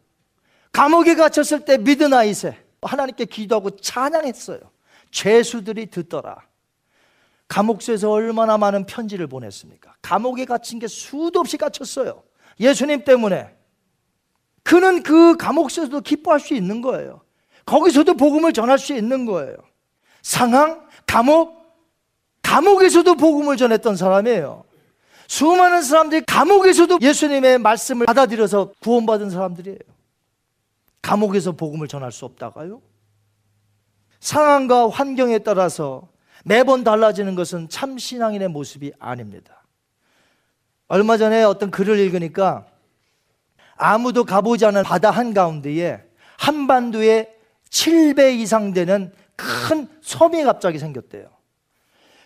[0.72, 4.60] 감옥에 갇혔을 때 미드나잇에 하나님께 기도하고 찬양했어요.
[5.12, 6.42] 죄수들이 듣더라.
[7.48, 9.96] 감옥에서 얼마나 많은 편지를 보냈습니까?
[10.02, 12.24] 감옥에 갇힌 게 수도 없이 갇혔어요.
[12.60, 13.59] 예수님 때문에.
[14.64, 17.22] 그는 그 감옥에서도 기뻐할 수 있는 거예요.
[17.66, 19.56] 거기서도 복음을 전할 수 있는 거예요.
[20.22, 21.60] 상황, 감옥,
[22.42, 24.64] 감옥에서도 복음을 전했던 사람이에요.
[25.28, 29.78] 수많은 사람들이 감옥에서도 예수님의 말씀을 받아들여서 구원받은 사람들이에요.
[31.02, 32.82] 감옥에서 복음을 전할 수 없다가요?
[34.20, 36.08] 상황과 환경에 따라서
[36.44, 39.64] 매번 달라지는 것은 참 신앙인의 모습이 아닙니다.
[40.88, 42.66] 얼마 전에 어떤 글을 읽으니까
[43.80, 46.04] 아무도 가보지 않은 바다 한가운데에
[46.38, 47.34] 한반도에
[47.70, 51.30] 7배 이상 되는 큰 섬이 갑자기 생겼대요.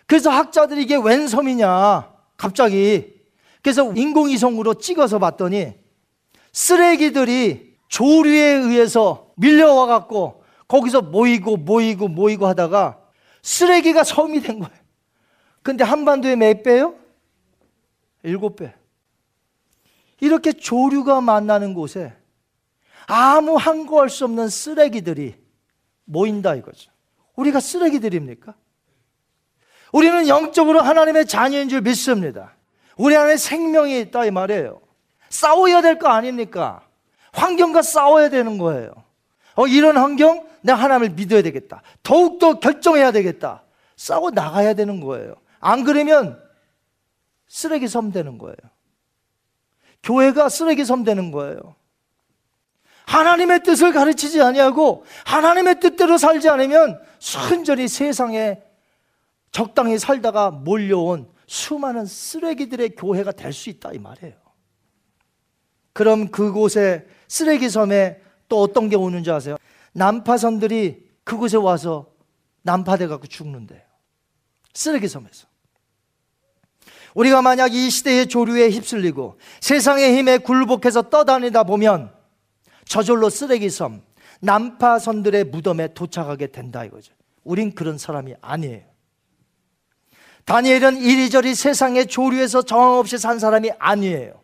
[0.06, 3.14] 그래서 학자들이 이게 웬 섬이냐, 갑자기.
[3.62, 5.72] 그래서 인공위성으로 찍어서 봤더니
[6.52, 12.98] 쓰레기들이 조류에 의해서 밀려와 갖고 거기서 모이고 모이고 모이고 하다가
[13.42, 14.74] 쓰레기가 섬이 된 거예요.
[15.62, 16.94] 근데 한반도에 몇 배요?
[18.24, 18.74] 일곱 배.
[20.24, 22.14] 이렇게 조류가 만나는 곳에
[23.06, 25.34] 아무 항거할 수 없는 쓰레기들이
[26.04, 26.90] 모인다 이거죠.
[27.36, 28.54] 우리가 쓰레기들입니까?
[29.92, 32.54] 우리는 영적으로 하나님의 자녀인 줄 믿습니다.
[32.96, 34.80] 우리 안에 생명이 있다 이 말이에요.
[35.28, 36.86] 싸워야 될 거 아닙니까?
[37.32, 38.92] 환경과 싸워야 되는 거예요.
[39.56, 41.82] 어, 이런 환경, 내가 하나님을 믿어야 되겠다.
[42.02, 43.62] 더욱더 결정해야 되겠다.
[43.96, 45.34] 싸워 나가야 되는 거예요.
[45.60, 46.40] 안 그러면
[47.48, 48.56] 쓰레기 섬 되는 거예요.
[50.04, 51.74] 교회가 쓰레기 섬 되는 거예요.
[53.06, 58.62] 하나님의 뜻을 가르치지 아니하고 하나님의 뜻대로 살지 않으면 순전히 세상에
[59.50, 64.34] 적당히 살다가 몰려온 수많은 쓰레기들의 교회가 될 수 있다 이 말이에요.
[65.92, 69.56] 그럼 그곳에 쓰레기 섬에 또 어떤 게 오는지 아세요?
[69.92, 72.10] 난파선들이 그곳에 와서
[72.62, 73.82] 난파돼 갖고 죽는데요.
[74.72, 75.46] 쓰레기 섬에서.
[77.14, 82.12] 우리가 만약 이 시대의 조류에 휩쓸리고 세상의 힘에 굴복해서 떠다니다 보면
[82.86, 84.02] 저절로 쓰레기섬,
[84.40, 87.14] 난파선들의 무덤에 도착하게 된다 이거죠.
[87.44, 88.82] 우린 그런 사람이 아니에요.
[90.44, 94.42] 다니엘은 이리저리 세상의 조류에서 정황 없이 산 사람이 아니에요.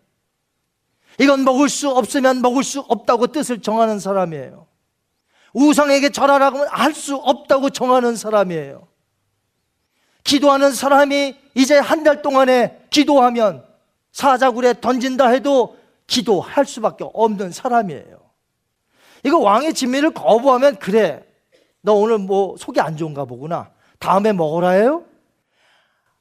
[1.18, 4.66] 이건 먹을 수 없으면 먹을 수 없다고 뜻을 정하는 사람이에요.
[5.52, 8.89] 우상에게 절하라고 하면 할 수 없다고 정하는 사람이에요.
[10.24, 13.64] 기도하는 사람이 이제 한 달 동안에 기도하면
[14.12, 18.20] 사자굴에 던진다 해도 기도할 수밖에 없는 사람이에요.
[19.24, 21.24] 이거 왕의 진미를 거부하면 그래.
[21.82, 23.70] 너 오늘 뭐 속이 안 좋은가 보구나.
[23.98, 25.04] 다음에 먹어라 해요?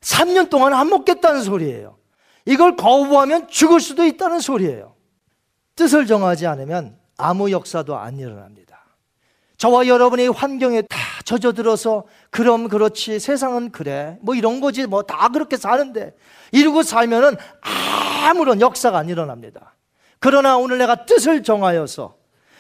[0.02, 1.98] 3년 동안 안 먹겠다는 소리예요.
[2.46, 4.96] 이걸 거부하면 죽을 수도 있다는 소리예요.
[5.76, 8.80] 뜻을 정하지 않으면 아무 역사도 안 일어납니다.
[9.58, 10.99] 저와 여러분의 환경에 다
[11.30, 16.16] 젖어들어서 그럼 그렇지 세상은 그래 뭐 이런 거지 뭐 다 그렇게 사는데
[16.52, 17.38] 이러고 살면은
[18.26, 19.76] 아무런 역사가 안 일어납니다.
[20.20, 22.16] 그러나 오늘 내가 뜻을 정하여서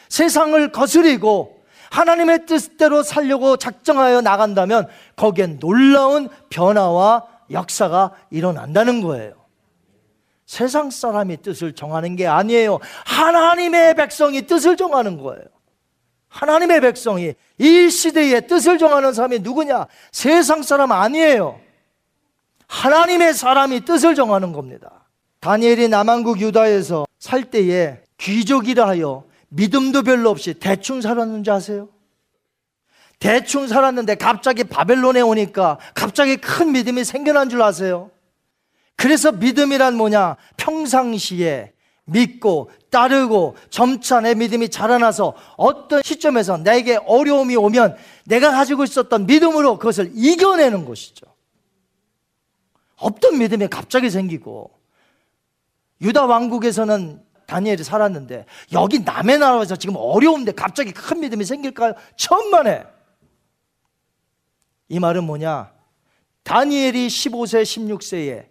[0.09, 9.33] 세상을 거스리고 하나님의 뜻대로 살려고 작정하여 나간다면 거기엔 놀라운 변화와 역사가 일어난다는 거예요.
[10.45, 12.79] 세상 사람이 뜻을 정하는 게 아니에요.
[13.05, 15.43] 하나님의 백성이 뜻을 정하는 거예요.
[16.29, 19.87] 하나님의 백성이 이 시대의 뜻을 정하는 사람이 누구냐?
[20.11, 21.59] 세상 사람 아니에요.
[22.67, 25.07] 하나님의 사람이 뜻을 정하는 겁니다.
[25.41, 31.89] 다니엘이 남한국 유다에서 살 때에 귀족이라 하여 믿음도 별로 없이 대충 살았는지 아세요?
[33.17, 38.11] 대충 살았는데 갑자기 바벨론에 오니까 갑자기 큰 믿음이 생겨난 줄 아세요?
[38.95, 40.35] 그래서 믿음이란 뭐냐?
[40.57, 41.73] 평상시에
[42.11, 49.77] 믿고 따르고 점차 내 믿음이 자라나서 어떤 시점에서 내게 어려움이 오면 내가 가지고 있었던 믿음으로
[49.77, 51.25] 그것을 이겨내는 것이죠.
[52.97, 54.71] 없던 믿음이 갑자기 생기고
[56.01, 61.93] 유다 왕국에서는 다니엘이 살았는데 여기 남의 나라에서 지금 어려운데 갑자기 큰 믿음이 생길까요?
[62.15, 62.83] 천만에.
[64.87, 65.71] 이 말은 뭐냐?
[66.43, 68.48] 다니엘이 15세, 16세에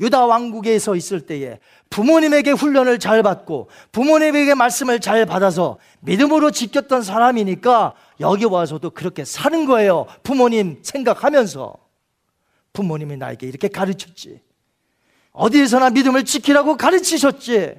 [0.00, 1.58] 유다 왕국에 서 있을 때에
[1.90, 9.66] 부모님에게 훈련을 잘 받고 부모님에게 말씀을 잘 받아서 믿음으로 지켰던 사람이니까 여기 와서도 그렇게 사는
[9.66, 10.06] 거예요.
[10.22, 11.76] 부모님 생각하면서.
[12.72, 14.40] 부모님이 나에게 이렇게 가르쳤지.
[15.32, 17.74] 어디에서나 믿음을 지키라고 가르치셨지.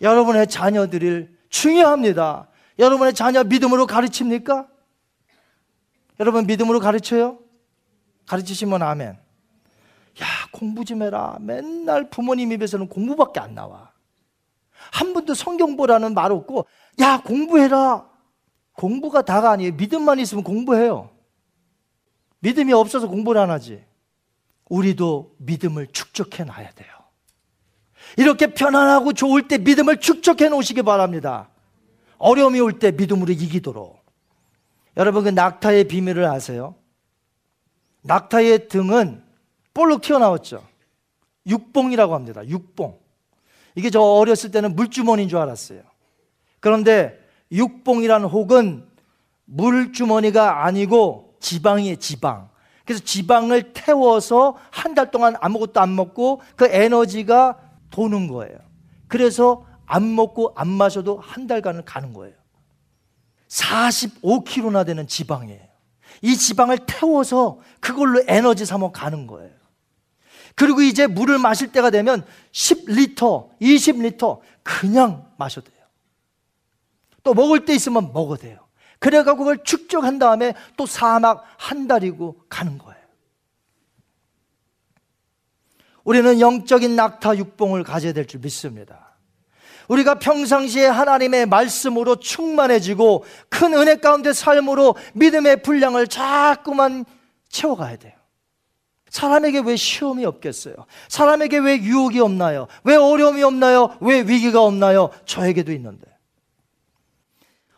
[0.00, 2.48] 여러분의 자녀들을 중요합니다.
[2.78, 4.66] 여러분의 자녀 믿음으로 가르칩니까?
[6.18, 7.38] 여러분 믿음으로 가르쳐요?
[8.26, 9.21] 가르치시면 아멘.
[10.20, 11.38] 야, 공부 좀 해라.
[11.40, 13.92] 맨날 부모님 입에서는 공부밖에 안 나와.
[14.92, 16.66] 한 번도 성경 보라는 말 없고,
[17.00, 18.06] 야, 공부해라.
[18.74, 19.72] 공부가 다가 아니에요.
[19.74, 21.10] 믿음만 있으면 공부해요.
[22.40, 23.84] 믿음이 없어서 공부를 안 하지.
[24.68, 26.88] 우리도 믿음을 축적해 놔야 돼요.
[28.16, 31.48] 이렇게 편안하고 좋을 때 믿음을 축적해 놓으시기 바랍니다.
[32.18, 34.02] 어려움이 올 때 믿음으로 이기도록.
[34.96, 36.74] 여러분 그 낙타의 비밀을 아세요?
[38.02, 39.24] 낙타의 등은
[39.74, 40.64] 볼록 튀어나왔죠.
[41.46, 42.46] 육봉이라고 합니다.
[42.46, 42.98] 육봉.
[43.74, 45.82] 이게 저 어렸을 때는 물주머니인 줄 알았어요.
[46.60, 47.18] 그런데
[47.50, 48.86] 육봉이라는 혹은
[49.46, 52.50] 물주머니가 아니고 지방이에요, 지방.
[52.84, 57.58] 그래서 지방을 태워서 한 달 동안 아무것도 안 먹고 그 에너지가
[57.90, 58.58] 도는 거예요.
[59.08, 62.34] 그래서 안 먹고 안 마셔도 한 달간은 가는 거예요.
[63.48, 65.60] 45kg나 되는 지방이에요.
[66.22, 69.50] 이 지방을 태워서 그걸로 에너지 삼아 가는 거예요.
[70.54, 75.82] 그리고 이제 물을 마실 때가 되면 10리터, 20리터 그냥 마셔도 돼요.
[77.22, 78.58] 또 먹을 때 있으면 먹어도 돼요.
[78.98, 83.02] 그래가 그걸 축적한 다음에 또 사막 한 달이고 가는 거예요.
[86.04, 89.16] 우리는 영적인 낙타 육봉을 가져야 될 줄 믿습니다.
[89.88, 97.04] 우리가 평상시에 하나님의 말씀으로 충만해지고 큰 은혜 가운데 삶으로 믿음의 분량을 자꾸만
[97.48, 98.21] 채워가야 돼요.
[99.12, 100.74] 사람에게 왜 시험이 없겠어요?
[101.08, 102.66] 사람에게 왜 유혹이 없나요?
[102.82, 103.94] 왜 어려움이 없나요?
[104.00, 105.10] 왜 위기가 없나요?
[105.26, 106.06] 저에게도 있는데.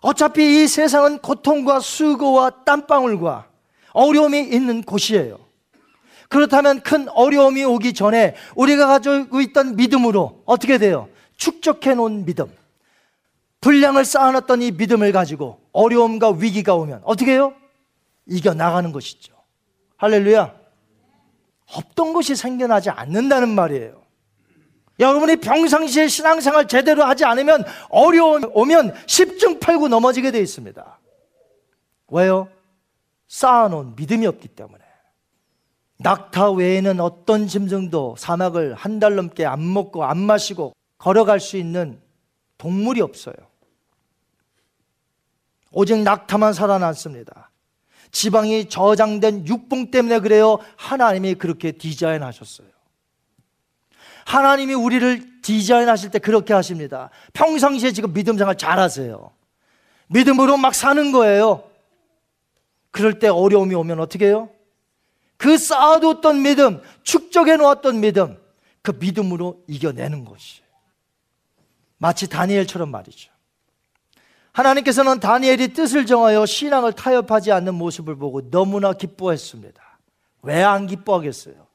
[0.01, 3.49] 어차피 이 세상은 고통과 수고와 땀방울과
[3.95, 5.41] 어려움이 있는 곳이에요.
[6.29, 11.09] 그렇다면 큰 어려움이 오기 전에 우리가 가지고 있던 믿음으로 어떻게 돼요?
[11.37, 12.47] 축적해 놓은 믿음.
[13.61, 17.55] 분량을 쌓아놨던 이 믿음을 가지고 어려움과 위기가 오면 어떻게 해요?
[18.27, 19.35] 이겨나가는 것이죠.
[19.97, 20.64] 할렐루야.
[21.67, 24.03] 없던 것이 생겨나지 않는다는 말이에요.
[25.01, 31.01] 여러분이 평상시에 신앙생활 제대로 하지 않으면 어려움 오면 10중 8구 넘어지게 되어 있습니다.
[32.09, 32.49] 왜요?
[33.27, 34.85] 쌓아놓은 믿음이 없기 때문에.
[35.99, 42.01] 낙타 외에는 어떤 짐승도 사막을 한 달 넘게 안 먹고 안 마시고 걸어갈 수 있는
[42.59, 43.35] 동물이 없어요.
[45.73, 47.51] 오직 낙타만 살아났습니다.
[48.15, 50.59] 지방이 저장된 육봉 때문에 그래요.
[50.77, 52.69] 하나님이 그렇게 디자인하셨어요.
[54.25, 57.11] 하나님이 우리를 디자인하실 때 그렇게 하십니다.
[57.33, 59.33] 평상시에 지금 믿음 생활 잘하세요.
[60.07, 61.69] 믿음으로 막 사는 거예요.
[62.93, 64.49] 그럴 때 어려움이 오면 어떻게 해요?
[65.37, 68.39] 그 쌓아뒀던 믿음, 축적해 놓았던 믿음,
[68.81, 70.65] 그 믿음으로 이겨내는 것이에요.
[71.99, 73.34] 마치 다니엘처럼 말이죠.
[74.55, 79.83] 하나님께서는 다니엘이 뜻을 정하여 신앙을 타협하지 않는 모습을 보고 너무나 기뻐했습니다.
[80.43, 81.67] 왜 안 기뻐하겠어요?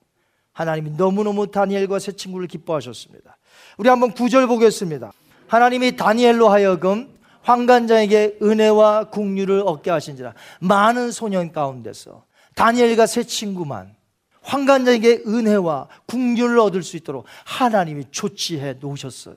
[0.54, 3.38] 하나님이 너무너무 다니엘과 새 친구를 기뻐하셨습니다.
[3.78, 5.12] 우리 한번 구절 보겠습니다.
[5.48, 12.24] 하나님이 다니엘로 하여금 황관장에게 은혜와 국류를 얻게 하신지라 많은 소년 가운데서
[12.56, 13.96] 다니엘과 새 친구만
[14.42, 19.36] 황관장에게 은혜와 국류를 얻을 수 있도록 하나님이 조치해 놓으셨어요.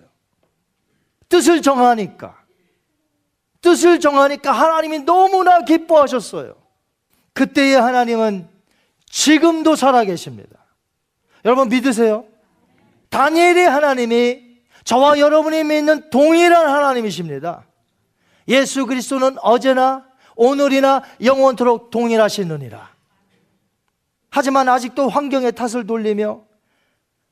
[1.28, 2.41] 뜻을 정하니까
[3.62, 6.54] 뜻을 정하니까 하나님이 너무나 기뻐하셨어요.
[7.32, 8.48] 그때의 하나님은
[9.06, 10.58] 지금도 살아계십니다.
[11.44, 12.24] 여러분 믿으세요?
[13.08, 14.40] 다니엘의 하나님이
[14.84, 17.64] 저와 여러분이 믿는 동일한 하나님이십니다.
[18.48, 22.90] 예수 그리스도는 어제나 오늘이나 영원토록 동일하시느니라.
[24.30, 26.42] 하지만 아직도 환경의 탓을 돌리며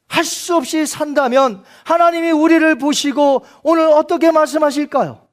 [0.07, 5.30] 할 수 없이 산다면 하나님이 우리를 보시고 오늘 어떻게 말씀하실까요?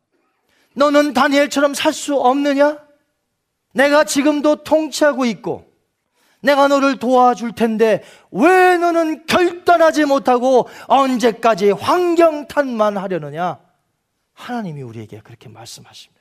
[0.77, 2.77] 너는 다니엘처럼 살 수 없느냐?
[3.73, 5.65] 내가 지금도 통치하고 있고
[6.41, 13.59] 내가 너를 도와줄 텐데 왜 너는 결단하지 못하고 언제까지 환경 탓만 하려느냐?
[14.33, 16.17] 하나님이 우리에게 그렇게 말씀하십니다.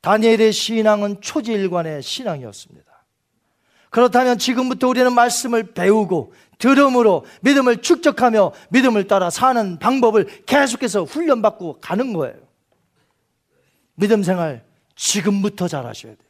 [0.00, 2.84] 다니엘의 신앙은 초지일관의 신앙이었습니다.
[3.90, 12.12] 그렇다면 지금부터 우리는 말씀을 배우고 들음으로 믿음을 축적하며 믿음을 따라 사는 방법을 계속해서 훈련받고 가는
[12.12, 12.43] 거예요.
[13.94, 14.64] 믿음 생활
[14.96, 16.24] 지금부터 잘 하셔야 돼요.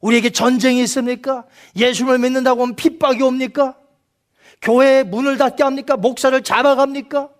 [0.00, 1.44] 우리에게 전쟁이 있습니까?
[1.76, 3.76] 예수를 믿는다고 하면 핍박이 옵니까?
[4.60, 5.96] 교회에 문을 닫게 합니까?
[5.96, 7.30] 목사를 잡아갑니까?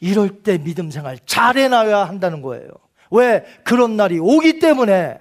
[0.00, 2.68] 이럴 때 믿음 생활 잘 해놔야 한다는 거예요.
[3.10, 3.44] 왜?
[3.64, 5.18] 그런 날이 오기 때문에.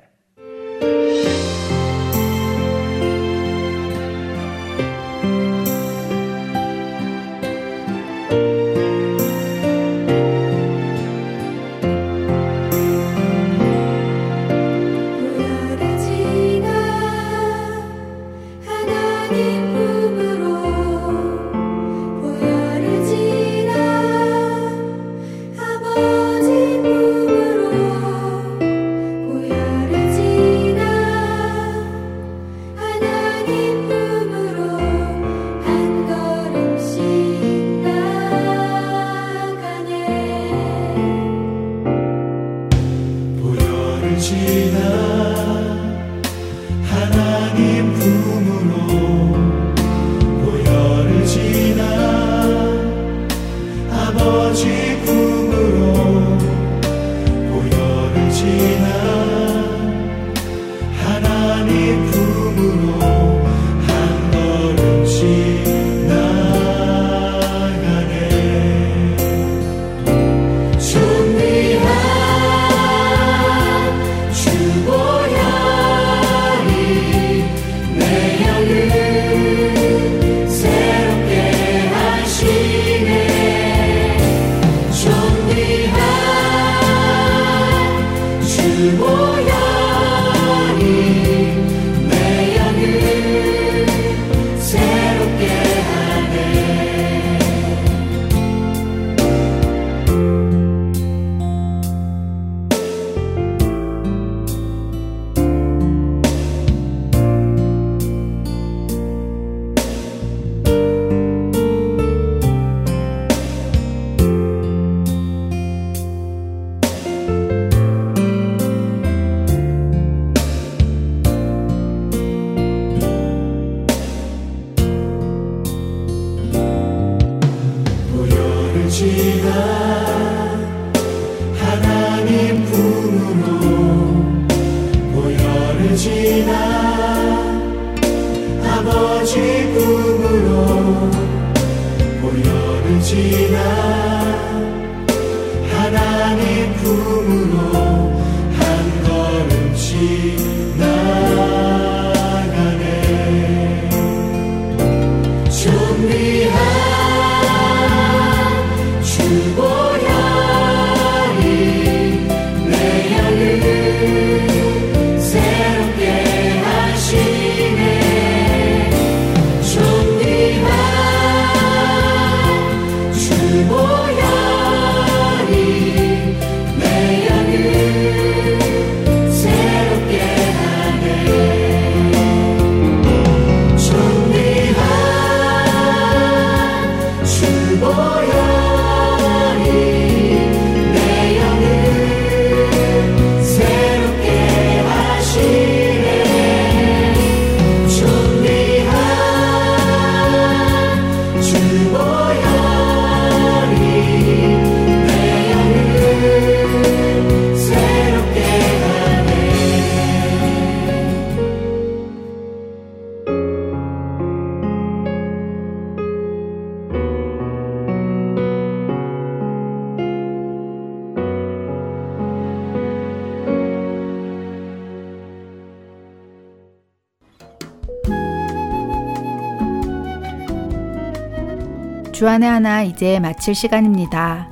[232.20, 234.50] 주안의 하나 이제 마칠 시간입니다.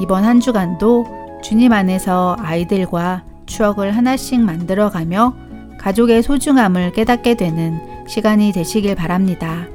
[0.00, 1.04] 이번 한 주간도
[1.42, 5.34] 주님 안에서 아이들과 추억을 하나씩 만들어가며
[5.78, 7.78] 가족의 소중함을 깨닫게 되는
[8.08, 9.66] 시간이 되시길 바랍니다.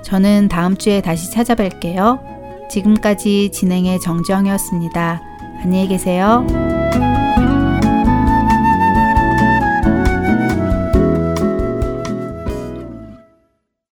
[0.00, 2.70] 저는 다음 주에 다시 찾아뵐게요.
[2.70, 5.20] 지금까지 진행의 정정이었습니다.
[5.62, 6.46] 안녕히 계세요.